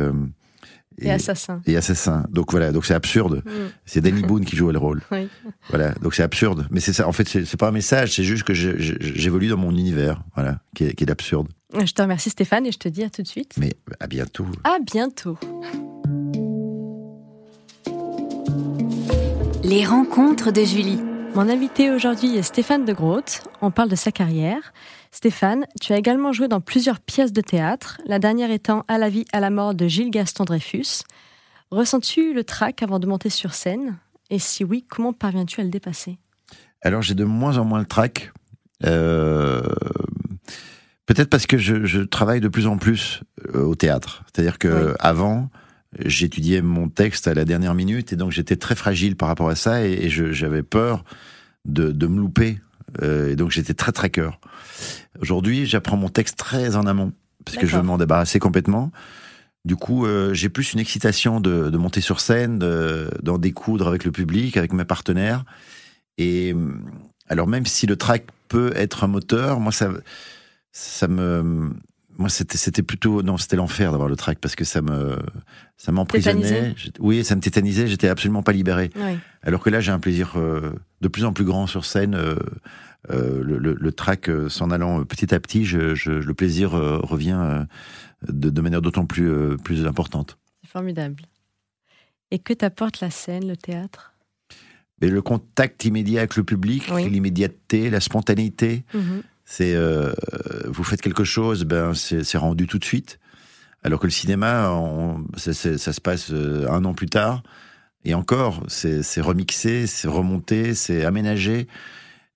Et, 1.00 1.10
assassin. 1.10 1.62
et 1.66 1.76
assassin. 1.76 2.26
Donc 2.30 2.50
voilà, 2.50 2.72
donc 2.72 2.84
c'est 2.84 2.94
absurde. 2.94 3.42
Mm. 3.44 3.50
C'est 3.86 4.00
Danny 4.00 4.22
Boone 4.22 4.44
qui 4.44 4.56
joue 4.56 4.70
le 4.70 4.78
rôle. 4.78 5.02
Oui. 5.10 5.28
Voilà, 5.68 5.92
donc 6.02 6.14
c'est 6.14 6.22
absurde. 6.22 6.66
Mais 6.70 6.80
c'est 6.80 6.92
ça. 6.92 7.08
En 7.08 7.12
fait, 7.12 7.28
c'est 7.28 7.56
pas 7.56 7.68
un 7.68 7.72
message. 7.72 8.12
C'est 8.14 8.24
juste 8.24 8.44
que 8.44 8.54
j'évolue 8.54 9.48
dans 9.48 9.56
mon 9.56 9.70
univers, 9.70 10.22
voilà, 10.34 10.60
qui 10.74 10.84
est, 10.84 10.94
qui 10.94 11.04
est 11.04 11.06
l'absurde. 11.06 11.48
Je 11.74 11.92
te 11.92 12.02
remercie 12.02 12.30
Stéphane 12.30 12.66
et 12.66 12.72
je 12.72 12.78
te 12.78 12.88
dis 12.88 13.04
à 13.04 13.10
tout 13.10 13.22
de 13.22 13.28
suite. 13.28 13.54
Mais 13.56 13.72
à 14.00 14.06
bientôt. 14.06 14.46
À 14.64 14.78
bientôt. 14.84 15.38
Les 19.62 19.84
rencontres 19.84 20.52
de 20.52 20.64
Julie. 20.64 20.98
Mon 21.34 21.48
invité 21.48 21.90
aujourd'hui 21.90 22.36
est 22.36 22.42
Stéphane 22.42 22.84
de 22.84 22.92
Groot. 22.92 23.42
On 23.60 23.70
parle 23.70 23.88
de 23.88 23.94
sa 23.94 24.10
carrière. 24.10 24.72
Stéphane, 25.12 25.66
tu 25.80 25.92
as 25.92 25.98
également 25.98 26.32
joué 26.32 26.46
dans 26.48 26.60
plusieurs 26.60 27.00
pièces 27.00 27.32
de 27.32 27.40
théâtre, 27.40 28.00
la 28.06 28.18
dernière 28.18 28.50
étant 28.50 28.84
À 28.88 28.96
la 28.96 29.08
vie, 29.08 29.24
à 29.32 29.40
la 29.40 29.50
mort 29.50 29.74
de 29.74 29.88
Gilles 29.88 30.10
Gaston 30.10 30.44
Dreyfus. 30.44 31.02
Ressens-tu 31.70 32.32
le 32.32 32.44
trac 32.44 32.82
avant 32.82 32.98
de 32.98 33.06
monter 33.06 33.30
sur 33.30 33.54
scène? 33.54 33.96
Et 34.30 34.38
si 34.38 34.62
oui, 34.64 34.84
comment 34.88 35.12
parviens-tu 35.12 35.60
à 35.60 35.64
le 35.64 35.70
dépasser? 35.70 36.18
Alors 36.82 37.02
j'ai 37.02 37.14
de 37.14 37.24
moins 37.24 37.58
en 37.58 37.64
moins 37.64 37.80
le 37.80 37.86
trac. 37.86 38.32
Euh, 38.84 39.62
Peut-être 41.06 41.28
parce 41.28 41.46
que 41.46 41.58
je, 41.58 41.86
je 41.86 42.02
travaille 42.02 42.40
de 42.40 42.46
plus 42.46 42.68
en 42.68 42.78
plus 42.78 43.22
euh, 43.56 43.64
au 43.64 43.74
théâtre. 43.74 44.22
C'est-à-dire 44.26 44.58
que 44.58 44.90
Oui. 44.90 44.92
avant, 45.00 45.50
j'étudiais 45.98 46.62
mon 46.62 46.88
texte 46.88 47.26
à 47.26 47.34
la 47.34 47.44
dernière 47.44 47.74
minute 47.74 48.12
et 48.12 48.16
donc 48.16 48.30
j'étais 48.30 48.54
très 48.54 48.76
fragile 48.76 49.16
par 49.16 49.26
rapport 49.28 49.48
à 49.48 49.56
ça 49.56 49.84
et, 49.84 50.08
j'avais 50.08 50.62
peur 50.62 51.04
de, 51.64 51.90
de 51.90 52.06
me 52.06 52.20
louper. 52.20 52.60
Euh, 53.02 53.30
et 53.30 53.36
donc 53.36 53.50
j'étais 53.50 53.74
très 53.74 53.92
traqueur. 53.92 54.40
Aujourd'hui, 55.20 55.66
j'apprends 55.66 55.96
mon 55.96 56.08
texte 56.08 56.36
très 56.36 56.76
en 56.76 56.86
amont 56.86 57.12
parce 57.44 57.56
que 57.56 57.66
je 57.66 57.76
veux 57.76 57.82
m'en 57.82 57.98
débarrasser 57.98 58.38
complètement. 58.38 58.92
Du 59.64 59.76
coup, 59.76 60.06
euh, 60.06 60.32
j'ai 60.32 60.48
plus 60.48 60.72
une 60.72 60.78
excitation 60.80 61.40
de, 61.40 61.68
de 61.70 61.76
monter 61.76 62.00
sur 62.00 62.20
scène, 62.20 62.58
de- 62.58 63.10
d'en 63.22 63.36
découdre 63.38 63.88
avec 63.88 64.04
le 64.04 64.10
public, 64.12 64.56
avec 64.56 64.72
mes 64.72 64.84
partenaires. 64.84 65.44
Et 66.18 66.54
alors 67.28 67.46
même 67.46 67.66
si 67.66 67.86
le 67.86 67.96
track 67.96 68.26
peut 68.48 68.72
être 68.74 69.04
un 69.04 69.06
moteur, 69.06 69.60
moi 69.60 69.72
ça, 69.72 69.90
ça 70.72 71.08
me, 71.08 71.72
moi 72.20 72.28
c'était 72.28 72.56
c'était 72.58 72.82
plutôt 72.84 73.22
non 73.22 73.36
c'était 73.38 73.56
l'enfer 73.56 73.90
d'avoir 73.90 74.08
le 74.08 74.14
track 74.14 74.38
parce 74.38 74.54
que 74.54 74.64
ça 74.64 74.80
me 74.82 75.18
ça 75.76 75.90
m'emprisonnait. 75.90 76.74
Oui, 77.00 77.24
ça 77.24 77.34
me 77.34 77.40
tétanisait. 77.40 77.86
J'étais 77.88 78.08
absolument 78.08 78.42
pas 78.42 78.52
libéré. 78.52 78.90
Oui. 78.94 79.18
Alors 79.42 79.60
que 79.62 79.70
là, 79.70 79.80
j'ai 79.80 79.90
un 79.92 79.98
plaisir 79.98 80.34
euh, 80.36 80.72
de 81.00 81.08
plus 81.08 81.24
en 81.24 81.32
plus 81.32 81.44
grand 81.44 81.66
sur 81.66 81.84
scène. 81.84 82.14
euh, 82.14 82.36
euh, 83.10 83.42
le, 83.42 83.56
le, 83.56 83.74
le 83.80 83.92
track 83.92 84.30
s'en 84.50 84.70
allant 84.70 85.02
petit 85.04 85.34
à 85.34 85.40
petit, 85.40 85.64
je, 85.64 85.94
je- 85.94 86.10
le 86.12 86.34
plaisir 86.34 86.72
revient 86.72 87.64
de, 88.28 88.50
de 88.50 88.60
manière 88.60 88.82
d'autant 88.82 89.06
plus 89.06 89.56
plus 89.64 89.86
importante. 89.86 90.36
C'est 90.62 90.70
formidable. 90.70 91.22
Et 92.30 92.38
que 92.38 92.52
t'apporte 92.52 93.00
la 93.00 93.10
scène, 93.10 93.48
le 93.48 93.56
théâtre? 93.56 94.12
Mais 95.00 95.08
le 95.08 95.22
contact 95.22 95.86
immédiat 95.86 96.20
avec 96.20 96.36
le 96.36 96.44
public, 96.44 96.84
Oui. 96.92 97.08
l'immédiateté, 97.08 97.88
la 97.88 98.00
spontanéité, 98.00 98.84
Mhm. 98.92 99.22
C'est 99.52 99.74
euh, 99.74 100.12
vous 100.66 100.84
faites 100.84 101.00
quelque 101.02 101.24
chose, 101.24 101.64
ben 101.64 101.92
c'est 101.94 102.38
rendu 102.38 102.68
tout 102.68 102.78
de 102.78 102.84
suite. 102.84 103.18
Alors 103.82 103.98
que 103.98 104.06
le 104.06 104.12
cinéma, 104.12 104.70
on- 104.70 105.24
ça, 105.36 105.52
se 105.54 106.00
passe 106.00 106.30
euh, 106.30 106.68
un 106.70 106.84
an 106.84 106.94
plus 106.94 107.08
tard, 107.08 107.42
et 108.04 108.14
encore, 108.14 108.62
c'est 108.68 109.02
remixé, 109.20 109.88
c'est 109.88 110.06
remonté, 110.06 110.74
c'est 110.74 111.04
aménagé. 111.04 111.66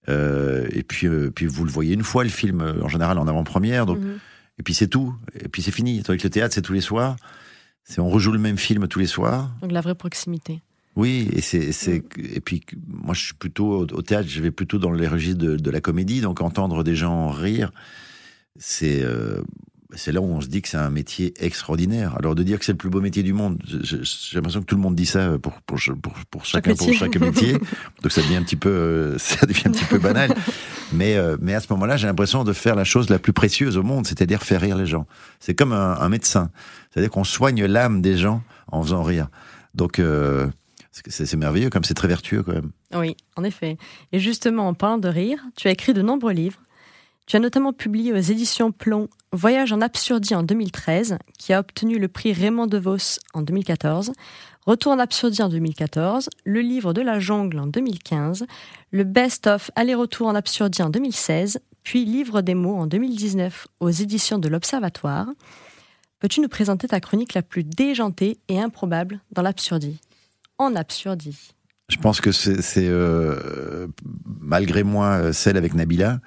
Euh, 0.08 0.66
et 0.72 0.82
puis, 0.82 1.06
euh, 1.06 1.30
puis 1.30 1.46
vous 1.46 1.64
le 1.64 1.70
voyez 1.70 1.94
une 1.94 2.02
fois 2.02 2.24
le 2.24 2.30
film, 2.30 2.60
en 2.82 2.88
général 2.88 3.16
en 3.18 3.26
avant-première, 3.28 3.86
donc 3.86 3.98
Mhm. 4.00 4.18
et 4.58 4.62
puis 4.64 4.74
c'est 4.74 4.88
tout, 4.88 5.14
et 5.38 5.48
puis 5.48 5.62
c'est 5.62 5.70
fini. 5.70 6.02
Tandis 6.02 6.18
que 6.18 6.24
le 6.24 6.30
théâtre, 6.30 6.52
c'est 6.54 6.62
tous 6.62 6.74
les 6.74 6.80
soirs. 6.82 7.16
C'est 7.84 8.00
on 8.00 8.08
rejoue 8.08 8.32
le 8.32 8.38
même 8.38 8.58
film 8.58 8.88
tous 8.88 8.98
les 8.98 9.06
soirs. 9.06 9.50
Donc 9.62 9.70
la 9.72 9.80
vraie 9.82 9.94
proximité. 9.94 10.62
Oui, 10.96 11.28
et 11.32 11.40
c'est, 11.40 11.72
c'est, 11.72 12.04
et 12.18 12.40
puis 12.40 12.62
moi 12.86 13.14
je 13.14 13.24
suis 13.24 13.34
plutôt 13.34 13.80
au, 13.80 14.02
théâtre, 14.02 14.28
je 14.28 14.40
vais 14.40 14.52
plutôt 14.52 14.78
dans 14.78 14.92
les 14.92 15.08
registres 15.08 15.40
de, 15.40 15.56
de 15.56 15.70
la 15.70 15.80
comédie, 15.80 16.20
donc 16.20 16.40
entendre 16.40 16.84
des 16.84 16.94
gens 16.94 17.30
rire, 17.30 17.72
c'est, 18.56 19.02
euh, 19.02 19.40
c'est 19.96 20.12
là 20.12 20.20
où 20.20 20.24
on 20.24 20.40
se 20.40 20.46
dit 20.46 20.62
que 20.62 20.68
c'est 20.68 20.76
un 20.76 20.90
métier 20.90 21.34
extraordinaire. 21.40 22.16
Alors 22.16 22.36
de 22.36 22.44
dire 22.44 22.60
que 22.60 22.64
c'est 22.64 22.72
le 22.72 22.78
plus 22.78 22.90
beau 22.90 23.00
métier 23.00 23.24
du 23.24 23.32
monde, 23.32 23.60
j'ai 23.66 24.36
l'impression 24.36 24.60
que 24.60 24.66
tout 24.66 24.76
le 24.76 24.82
monde 24.82 24.94
dit 24.94 25.06
ça 25.06 25.36
pour 25.38 25.60
pour 25.62 25.80
pour, 26.00 26.12
pour 26.30 26.44
Chaque 26.44 26.64
chacun 26.64 26.76
pour 26.76 26.92
chaque 26.92 27.16
métier, 27.16 27.52
donc 28.02 28.12
ça 28.12 28.22
devient 28.22 28.36
un 28.36 28.44
petit 28.44 28.56
peu, 28.56 28.70
euh, 28.70 29.18
ça 29.18 29.46
devient 29.46 29.66
un 29.66 29.72
petit 29.72 29.86
peu 29.86 29.98
banal. 29.98 30.32
Mais 30.92 31.16
euh, 31.16 31.36
mais 31.40 31.54
à 31.54 31.60
ce 31.60 31.66
moment-là, 31.72 31.96
j'ai 31.96 32.06
l'impression 32.06 32.44
de 32.44 32.52
faire 32.52 32.76
la 32.76 32.84
chose 32.84 33.10
la 33.10 33.18
plus 33.18 33.32
précieuse 33.32 33.76
au 33.76 33.82
monde, 33.82 34.06
c'est-à-dire 34.06 34.44
faire 34.44 34.60
rire 34.60 34.76
les 34.76 34.86
gens. 34.86 35.08
C'est 35.40 35.54
comme 35.54 35.72
un, 35.72 35.98
un 35.98 36.08
médecin, 36.08 36.50
c'est-à-dire 36.92 37.10
qu'on 37.10 37.24
soigne 37.24 37.64
l'âme 37.64 38.00
des 38.00 38.16
gens 38.16 38.44
en 38.68 38.80
faisant 38.80 39.02
rire. 39.02 39.26
Donc 39.74 39.98
euh, 39.98 40.46
c'est 41.06 41.36
merveilleux, 41.36 41.70
comme 41.70 41.84
c'est 41.84 41.94
très 41.94 42.08
vertueux 42.08 42.42
quand 42.42 42.52
même. 42.52 42.70
Oui, 42.94 43.16
en 43.36 43.44
effet. 43.44 43.76
Et 44.12 44.18
justement, 44.18 44.68
en 44.68 44.74
parlant 44.74 44.98
de 44.98 45.08
rire, 45.08 45.44
tu 45.56 45.68
as 45.68 45.72
écrit 45.72 45.92
de 45.92 46.02
nombreux 46.02 46.32
livres. 46.32 46.60
Tu 47.26 47.36
as 47.36 47.40
notamment 47.40 47.72
publié 47.72 48.12
aux 48.12 48.16
éditions 48.16 48.70
Plomb 48.70 49.08
Voyage 49.32 49.72
en 49.72 49.80
absurdie 49.80 50.34
en 50.34 50.42
2013, 50.42 51.18
qui 51.38 51.52
a 51.52 51.60
obtenu 51.60 51.98
le 51.98 52.08
prix 52.08 52.32
Raymond 52.32 52.66
DeVos 52.66 53.18
en 53.32 53.42
2014, 53.42 54.12
Retour 54.66 54.92
en 54.92 54.98
absurdie 54.98 55.42
en 55.42 55.48
2014, 55.48 56.30
Le 56.44 56.60
livre 56.60 56.92
de 56.92 57.02
la 57.02 57.18
jungle 57.18 57.58
en 57.58 57.66
2015, 57.66 58.46
le 58.92 59.04
Best 59.04 59.46
of 59.46 59.70
Aller-retour 59.74 60.26
en 60.26 60.34
absurdie 60.34 60.82
en 60.82 60.90
2016, 60.90 61.60
puis 61.82 62.04
Livre 62.04 62.40
des 62.40 62.54
mots 62.54 62.76
en 62.76 62.86
2019 62.86 63.68
aux 63.80 63.90
éditions 63.90 64.38
de 64.38 64.48
l'Observatoire. 64.48 65.26
Peux-tu 66.18 66.40
nous 66.40 66.48
présenter 66.48 66.88
ta 66.88 67.00
chronique 67.00 67.34
la 67.34 67.42
plus 67.42 67.64
déjantée 67.64 68.38
et 68.48 68.58
improbable 68.58 69.20
dans 69.32 69.42
l'absurdie? 69.42 69.98
En 70.58 70.74
absurdie. 70.76 71.50
Je 71.90 71.96
pense 71.98 72.20
que 72.20 72.32
c'est 72.32 72.60
euh, 72.88 73.86
malgré 74.40 74.82
moi 74.84 75.06
euh, 75.12 75.32
celle 75.32 75.56
avec 75.56 75.74
Nabila 75.74 76.20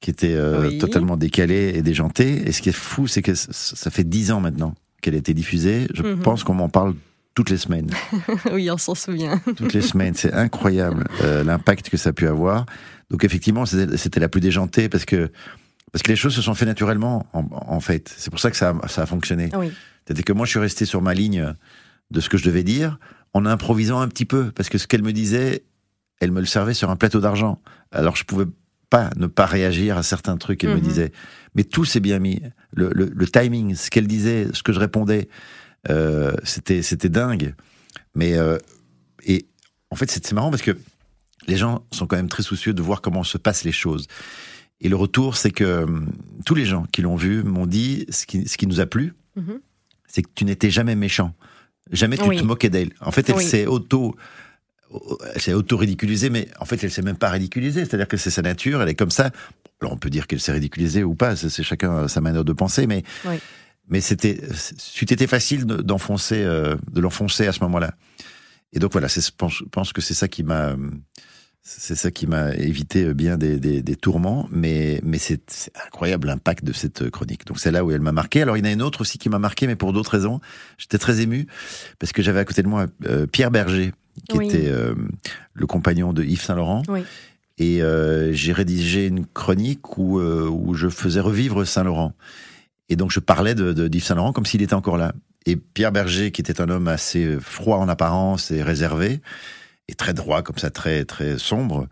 qui 0.00 0.10
était 0.10 0.34
euh, 0.34 0.68
Oui. 0.68 0.78
totalement 0.78 1.16
décalée 1.16 1.72
et 1.76 1.82
déjantée. 1.82 2.46
Et 2.48 2.52
ce 2.52 2.60
qui 2.60 2.68
est 2.68 2.72
fou, 2.76 3.06
c'est 3.06 3.22
que 3.22 3.34
ça 3.34 3.90
fait 3.90 4.04
dix 4.04 4.32
ans 4.32 4.40
maintenant 4.40 4.74
qu'elle 5.00 5.14
a 5.14 5.18
été 5.18 5.32
diffusée. 5.32 5.86
Je 5.94 6.02
Mhm. 6.02 6.20
pense 6.20 6.44
qu'on 6.44 6.54
m'en 6.54 6.68
parle 6.68 6.94
toutes 7.34 7.50
les 7.50 7.56
semaines. 7.56 7.88
oui, 8.52 8.70
on 8.70 8.76
s'en 8.76 8.94
souvient. 8.94 9.38
toutes 9.56 9.72
les 9.72 9.80
semaines. 9.80 10.14
C'est 10.14 10.32
incroyable 10.34 11.04
euh, 11.22 11.42
l'impact 11.44 11.88
que 11.88 11.96
ça 11.96 12.10
a 12.10 12.12
pu 12.12 12.26
avoir. 12.26 12.66
Donc 13.10 13.24
effectivement, 13.24 13.64
c'était 13.64 13.96
c'était 13.96 14.20
la 14.20 14.28
plus 14.28 14.40
déjantée 14.40 14.88
parce 14.88 15.04
que 15.04 15.30
parce 15.92 16.02
que 16.02 16.08
les 16.10 16.16
choses 16.16 16.34
se 16.34 16.42
sont 16.42 16.54
fait 16.54 16.66
naturellement 16.66 17.26
en, 17.32 17.44
en 17.50 17.80
fait. 17.80 18.12
C'est 18.18 18.30
pour 18.30 18.40
ça 18.40 18.50
que 18.50 18.56
ça 18.56 18.74
a, 18.82 18.88
ça 18.88 19.02
a 19.02 19.06
fonctionné. 19.06 19.50
Oui. 19.56 19.70
C'est-à-dire 20.04 20.24
que 20.24 20.32
moi, 20.32 20.46
je 20.46 20.50
suis 20.50 20.58
resté 20.58 20.84
sur 20.84 21.00
ma 21.00 21.14
ligne 21.14 21.54
de 22.10 22.20
ce 22.20 22.28
que 22.28 22.36
je 22.36 22.44
devais 22.44 22.64
dire 22.64 22.98
en 23.34 23.46
improvisant 23.46 24.00
un 24.00 24.08
petit 24.08 24.24
peu 24.24 24.50
parce 24.52 24.68
que 24.68 24.78
ce 24.78 24.86
qu'elle 24.86 25.02
me 25.02 25.12
disait, 25.12 25.64
elle 26.20 26.32
me 26.32 26.40
le 26.40 26.46
servait 26.46 26.74
sur 26.74 26.90
un 26.90 26.96
plateau 26.96 27.20
d'argent. 27.20 27.60
Alors 27.90 28.16
je 28.16 28.24
pouvais 28.24 28.46
pas 28.90 29.10
ne 29.16 29.26
pas 29.26 29.46
réagir 29.46 29.96
à 29.96 30.02
certains 30.02 30.36
trucs 30.36 30.60
qu'elle 30.60 30.70
me 30.70 30.76
Mhm. 30.76 30.82
disait. 30.82 31.12
Mais 31.54 31.64
tout 31.64 31.84
s'est 31.84 32.00
bien 32.00 32.18
mis. 32.18 32.42
Le, 32.72 32.90
le- 32.94 33.10
le 33.14 33.26
timing, 33.26 33.74
ce 33.74 33.90
qu'elle 33.90 34.06
disait, 34.06 34.48
ce 34.52 34.62
que 34.62 34.72
je 34.72 34.80
répondais, 34.80 35.28
euh, 35.90 36.32
c'était 36.44 36.82
c'était 36.82 37.08
dingue. 37.08 37.54
Mais 38.14 38.36
euh, 38.36 38.58
et 39.24 39.46
en 39.90 39.96
fait, 39.96 40.10
c'est 40.10 40.32
marrant 40.32 40.50
parce 40.50 40.62
que 40.62 40.76
les 41.48 41.56
gens 41.56 41.84
sont 41.90 42.06
quand 42.06 42.16
même 42.16 42.28
très 42.28 42.42
soucieux 42.42 42.74
de 42.74 42.82
voir 42.82 43.00
comment 43.00 43.24
se 43.24 43.38
passent 43.38 43.64
les 43.64 43.72
choses. 43.72 44.06
Et 44.80 44.88
le 44.88 44.96
retour, 44.96 45.36
c'est 45.36 45.50
que 45.50 45.84
hum, 45.84 46.10
tous 46.44 46.54
les 46.54 46.64
gens 46.66 46.84
qui 46.92 47.02
l'ont 47.02 47.16
vu 47.16 47.42
m'ont 47.42 47.66
dit 47.66 48.04
ce 48.10 48.26
qui, 48.26 48.46
ce 48.48 48.56
qui 48.58 48.66
nous 48.66 48.80
a 48.80 48.86
plu, 48.86 49.14
Mhm. 49.36 49.58
c'est 50.06 50.22
que 50.22 50.30
tu 50.34 50.44
n'étais 50.44 50.70
jamais 50.70 50.94
méchant. 50.96 51.34
Jamais 51.92 52.16
tu 52.16 52.24
te 52.24 52.42
moquais 52.42 52.70
d'elle. 52.70 52.90
En 53.00 53.12
fait, 53.12 53.28
elle 53.28 53.40
s'est 53.40 53.66
auto 53.66 54.16
elle 55.34 55.40
s'est 55.40 55.54
auto-ridiculisée, 55.54 56.30
mais 56.30 56.48
en 56.60 56.64
fait, 56.64 56.82
elle 56.84 56.90
s'est 56.90 57.02
même 57.02 57.16
pas 57.16 57.30
ridiculisée. 57.30 57.84
C'est-à-dire 57.84 58.08
que 58.08 58.16
c'est 58.16 58.30
sa 58.30 58.42
nature, 58.42 58.82
elle 58.82 58.88
est 58.88 58.94
comme 58.94 59.10
ça. 59.10 59.30
Alors, 59.80 59.92
on 59.92 59.96
peut 59.96 60.10
dire 60.10 60.26
qu'elle 60.26 60.40
s'est 60.40 60.52
ridiculisée 60.52 61.02
ou 61.02 61.14
pas, 61.14 61.34
c'est 61.34 61.62
chacun 61.62 62.08
sa 62.08 62.20
manière 62.20 62.44
de 62.44 62.52
penser, 62.52 62.86
mais, 62.86 63.02
mais 63.88 64.00
c'était, 64.00 64.40
c'était 64.54 65.26
facile 65.26 65.64
d'enfoncer, 65.64 66.42
euh, 66.42 66.76
de 66.90 67.00
l'enfoncer 67.00 67.46
à 67.46 67.52
ce 67.52 67.60
moment-là. 67.60 67.94
Et 68.72 68.78
donc 68.78 68.92
voilà, 68.92 69.08
je 69.08 69.20
pense, 69.70 69.92
que 69.92 70.00
c'est 70.00 70.14
ça 70.14 70.28
qui 70.28 70.42
m'a, 70.42 70.76
c'est 71.64 71.94
ça 71.94 72.10
qui 72.10 72.26
m'a 72.26 72.54
évité 72.54 73.14
bien 73.14 73.38
des, 73.38 73.58
des, 73.58 73.96
tourments, 73.96 74.48
mais, 74.50 75.00
mais 75.04 75.18
c'est 75.18 75.70
incroyable 75.86 76.26
l'impact 76.26 76.64
de 76.64 76.72
cette 76.72 77.08
chronique. 77.10 77.46
Donc 77.46 77.60
c'est 77.60 77.70
là 77.70 77.84
où 77.84 77.92
elle 77.92 78.00
m'a 78.00 78.10
marqué. 78.10 78.42
Alors 78.42 78.56
il 78.56 78.60
y 78.60 78.62
en 78.66 78.70
a 78.70 78.72
une 78.72 78.82
autre 78.82 79.02
aussi 79.02 79.16
qui 79.16 79.28
m'a 79.28 79.38
marqué, 79.38 79.68
mais 79.68 79.76
pour 79.76 79.92
d'autres 79.92 80.10
raisons. 80.10 80.40
J'étais 80.76 80.98
très 80.98 81.20
ému 81.20 81.46
parce 82.00 82.12
que 82.12 82.20
j'avais 82.20 82.40
à 82.40 82.44
côté 82.44 82.64
de 82.64 82.68
moi 82.68 82.86
euh, 83.06 83.26
Pierre 83.26 83.52
Berger, 83.52 83.92
qui 84.28 84.38
était 84.38 84.68
euh, 84.68 84.94
le 85.54 85.66
compagnon 85.68 86.12
de 86.12 86.24
Yves 86.24 86.42
Saint 86.42 86.56
Laurent. 86.56 86.82
Oui. 86.88 87.04
Et 87.58 87.80
euh, 87.80 88.32
j'ai 88.32 88.52
rédigé 88.52 89.06
une 89.06 89.24
chronique 89.24 89.98
où, 89.98 90.20
où 90.20 90.74
je 90.74 90.88
faisais 90.88 91.20
revivre 91.20 91.64
Saint 91.64 91.84
Laurent. 91.84 92.12
Et 92.88 92.96
donc 92.96 93.12
je 93.12 93.20
parlais 93.20 93.54
de, 93.54 93.72
de 93.72 93.86
d'Yves 93.86 94.02
Saint 94.04 94.16
Laurent 94.16 94.32
comme 94.32 94.46
s'il 94.46 94.62
était 94.62 94.74
encore 94.74 94.96
là. 94.96 95.12
Et 95.46 95.54
Pierre 95.54 95.92
Berger, 95.92 96.32
qui 96.32 96.40
était 96.40 96.60
un 96.60 96.68
homme 96.68 96.88
assez 96.88 97.36
froid 97.40 97.76
en 97.76 97.88
apparence 97.88 98.50
et 98.50 98.64
réservé, 98.64 99.20
et 99.88 99.94
très 99.94 100.14
droit 100.14 100.42
comme 100.42 100.58
ça, 100.58 100.70
très 100.70 101.04
très 101.04 101.38
sombre. 101.38 101.88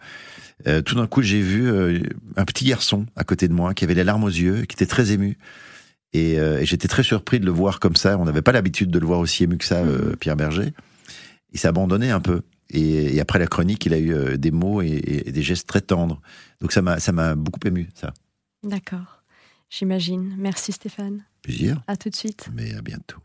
Euh, 0.66 0.82
tout 0.82 0.94
d'un 0.94 1.06
coup, 1.06 1.22
j'ai 1.22 1.40
vu 1.40 1.70
euh, 1.70 2.00
un 2.36 2.44
petit 2.44 2.64
garçon 2.64 3.06
à 3.16 3.24
côté 3.24 3.48
de 3.48 3.52
moi 3.52 3.74
qui 3.74 3.84
avait 3.84 3.94
les 3.94 4.04
larmes 4.04 4.24
aux 4.24 4.28
yeux, 4.28 4.64
qui 4.66 4.74
était 4.74 4.86
très 4.86 5.12
ému. 5.12 5.38
Et, 6.12 6.38
euh, 6.38 6.64
j'étais 6.64 6.88
très 6.88 7.02
surpris 7.02 7.40
de 7.40 7.46
le 7.46 7.52
voir 7.52 7.80
comme 7.80 7.96
ça. 7.96 8.18
On 8.18 8.24
n'avait 8.24 8.42
pas 8.42 8.52
l'habitude 8.52 8.90
de 8.90 8.98
le 8.98 9.06
voir 9.06 9.20
aussi 9.20 9.44
ému 9.44 9.56
que 9.56 9.64
ça, 9.64 9.82
mhm. 9.82 10.16
Pierre 10.16 10.36
Berger. 10.36 10.72
Il 11.52 11.58
s'est 11.58 11.68
abandonné 11.68 12.10
un 12.10 12.20
peu. 12.20 12.42
Et, 12.70 13.20
après 13.20 13.38
la 13.38 13.46
chronique, 13.46 13.86
il 13.86 13.94
a 13.94 13.98
eu 13.98 14.38
des 14.38 14.50
mots 14.50 14.82
et, 14.82 15.24
des 15.26 15.42
gestes 15.42 15.68
très 15.68 15.80
tendres. 15.80 16.20
Donc 16.60 16.72
ça 16.72 16.82
m'a 16.82 17.00
ça 17.00 17.12
m'a 17.12 17.34
beaucoup 17.34 17.60
ému, 17.64 17.88
ça. 17.94 18.12
D'accord. 18.62 19.22
J'imagine. 19.70 20.34
Merci 20.38 20.72
Stéphane. 20.72 21.24
Plaisir. 21.42 21.82
À 21.86 21.96
tout 21.96 22.10
de 22.10 22.16
suite. 22.16 22.48
Mais 22.54 22.74
à 22.74 22.82
bientôt. 22.82 23.18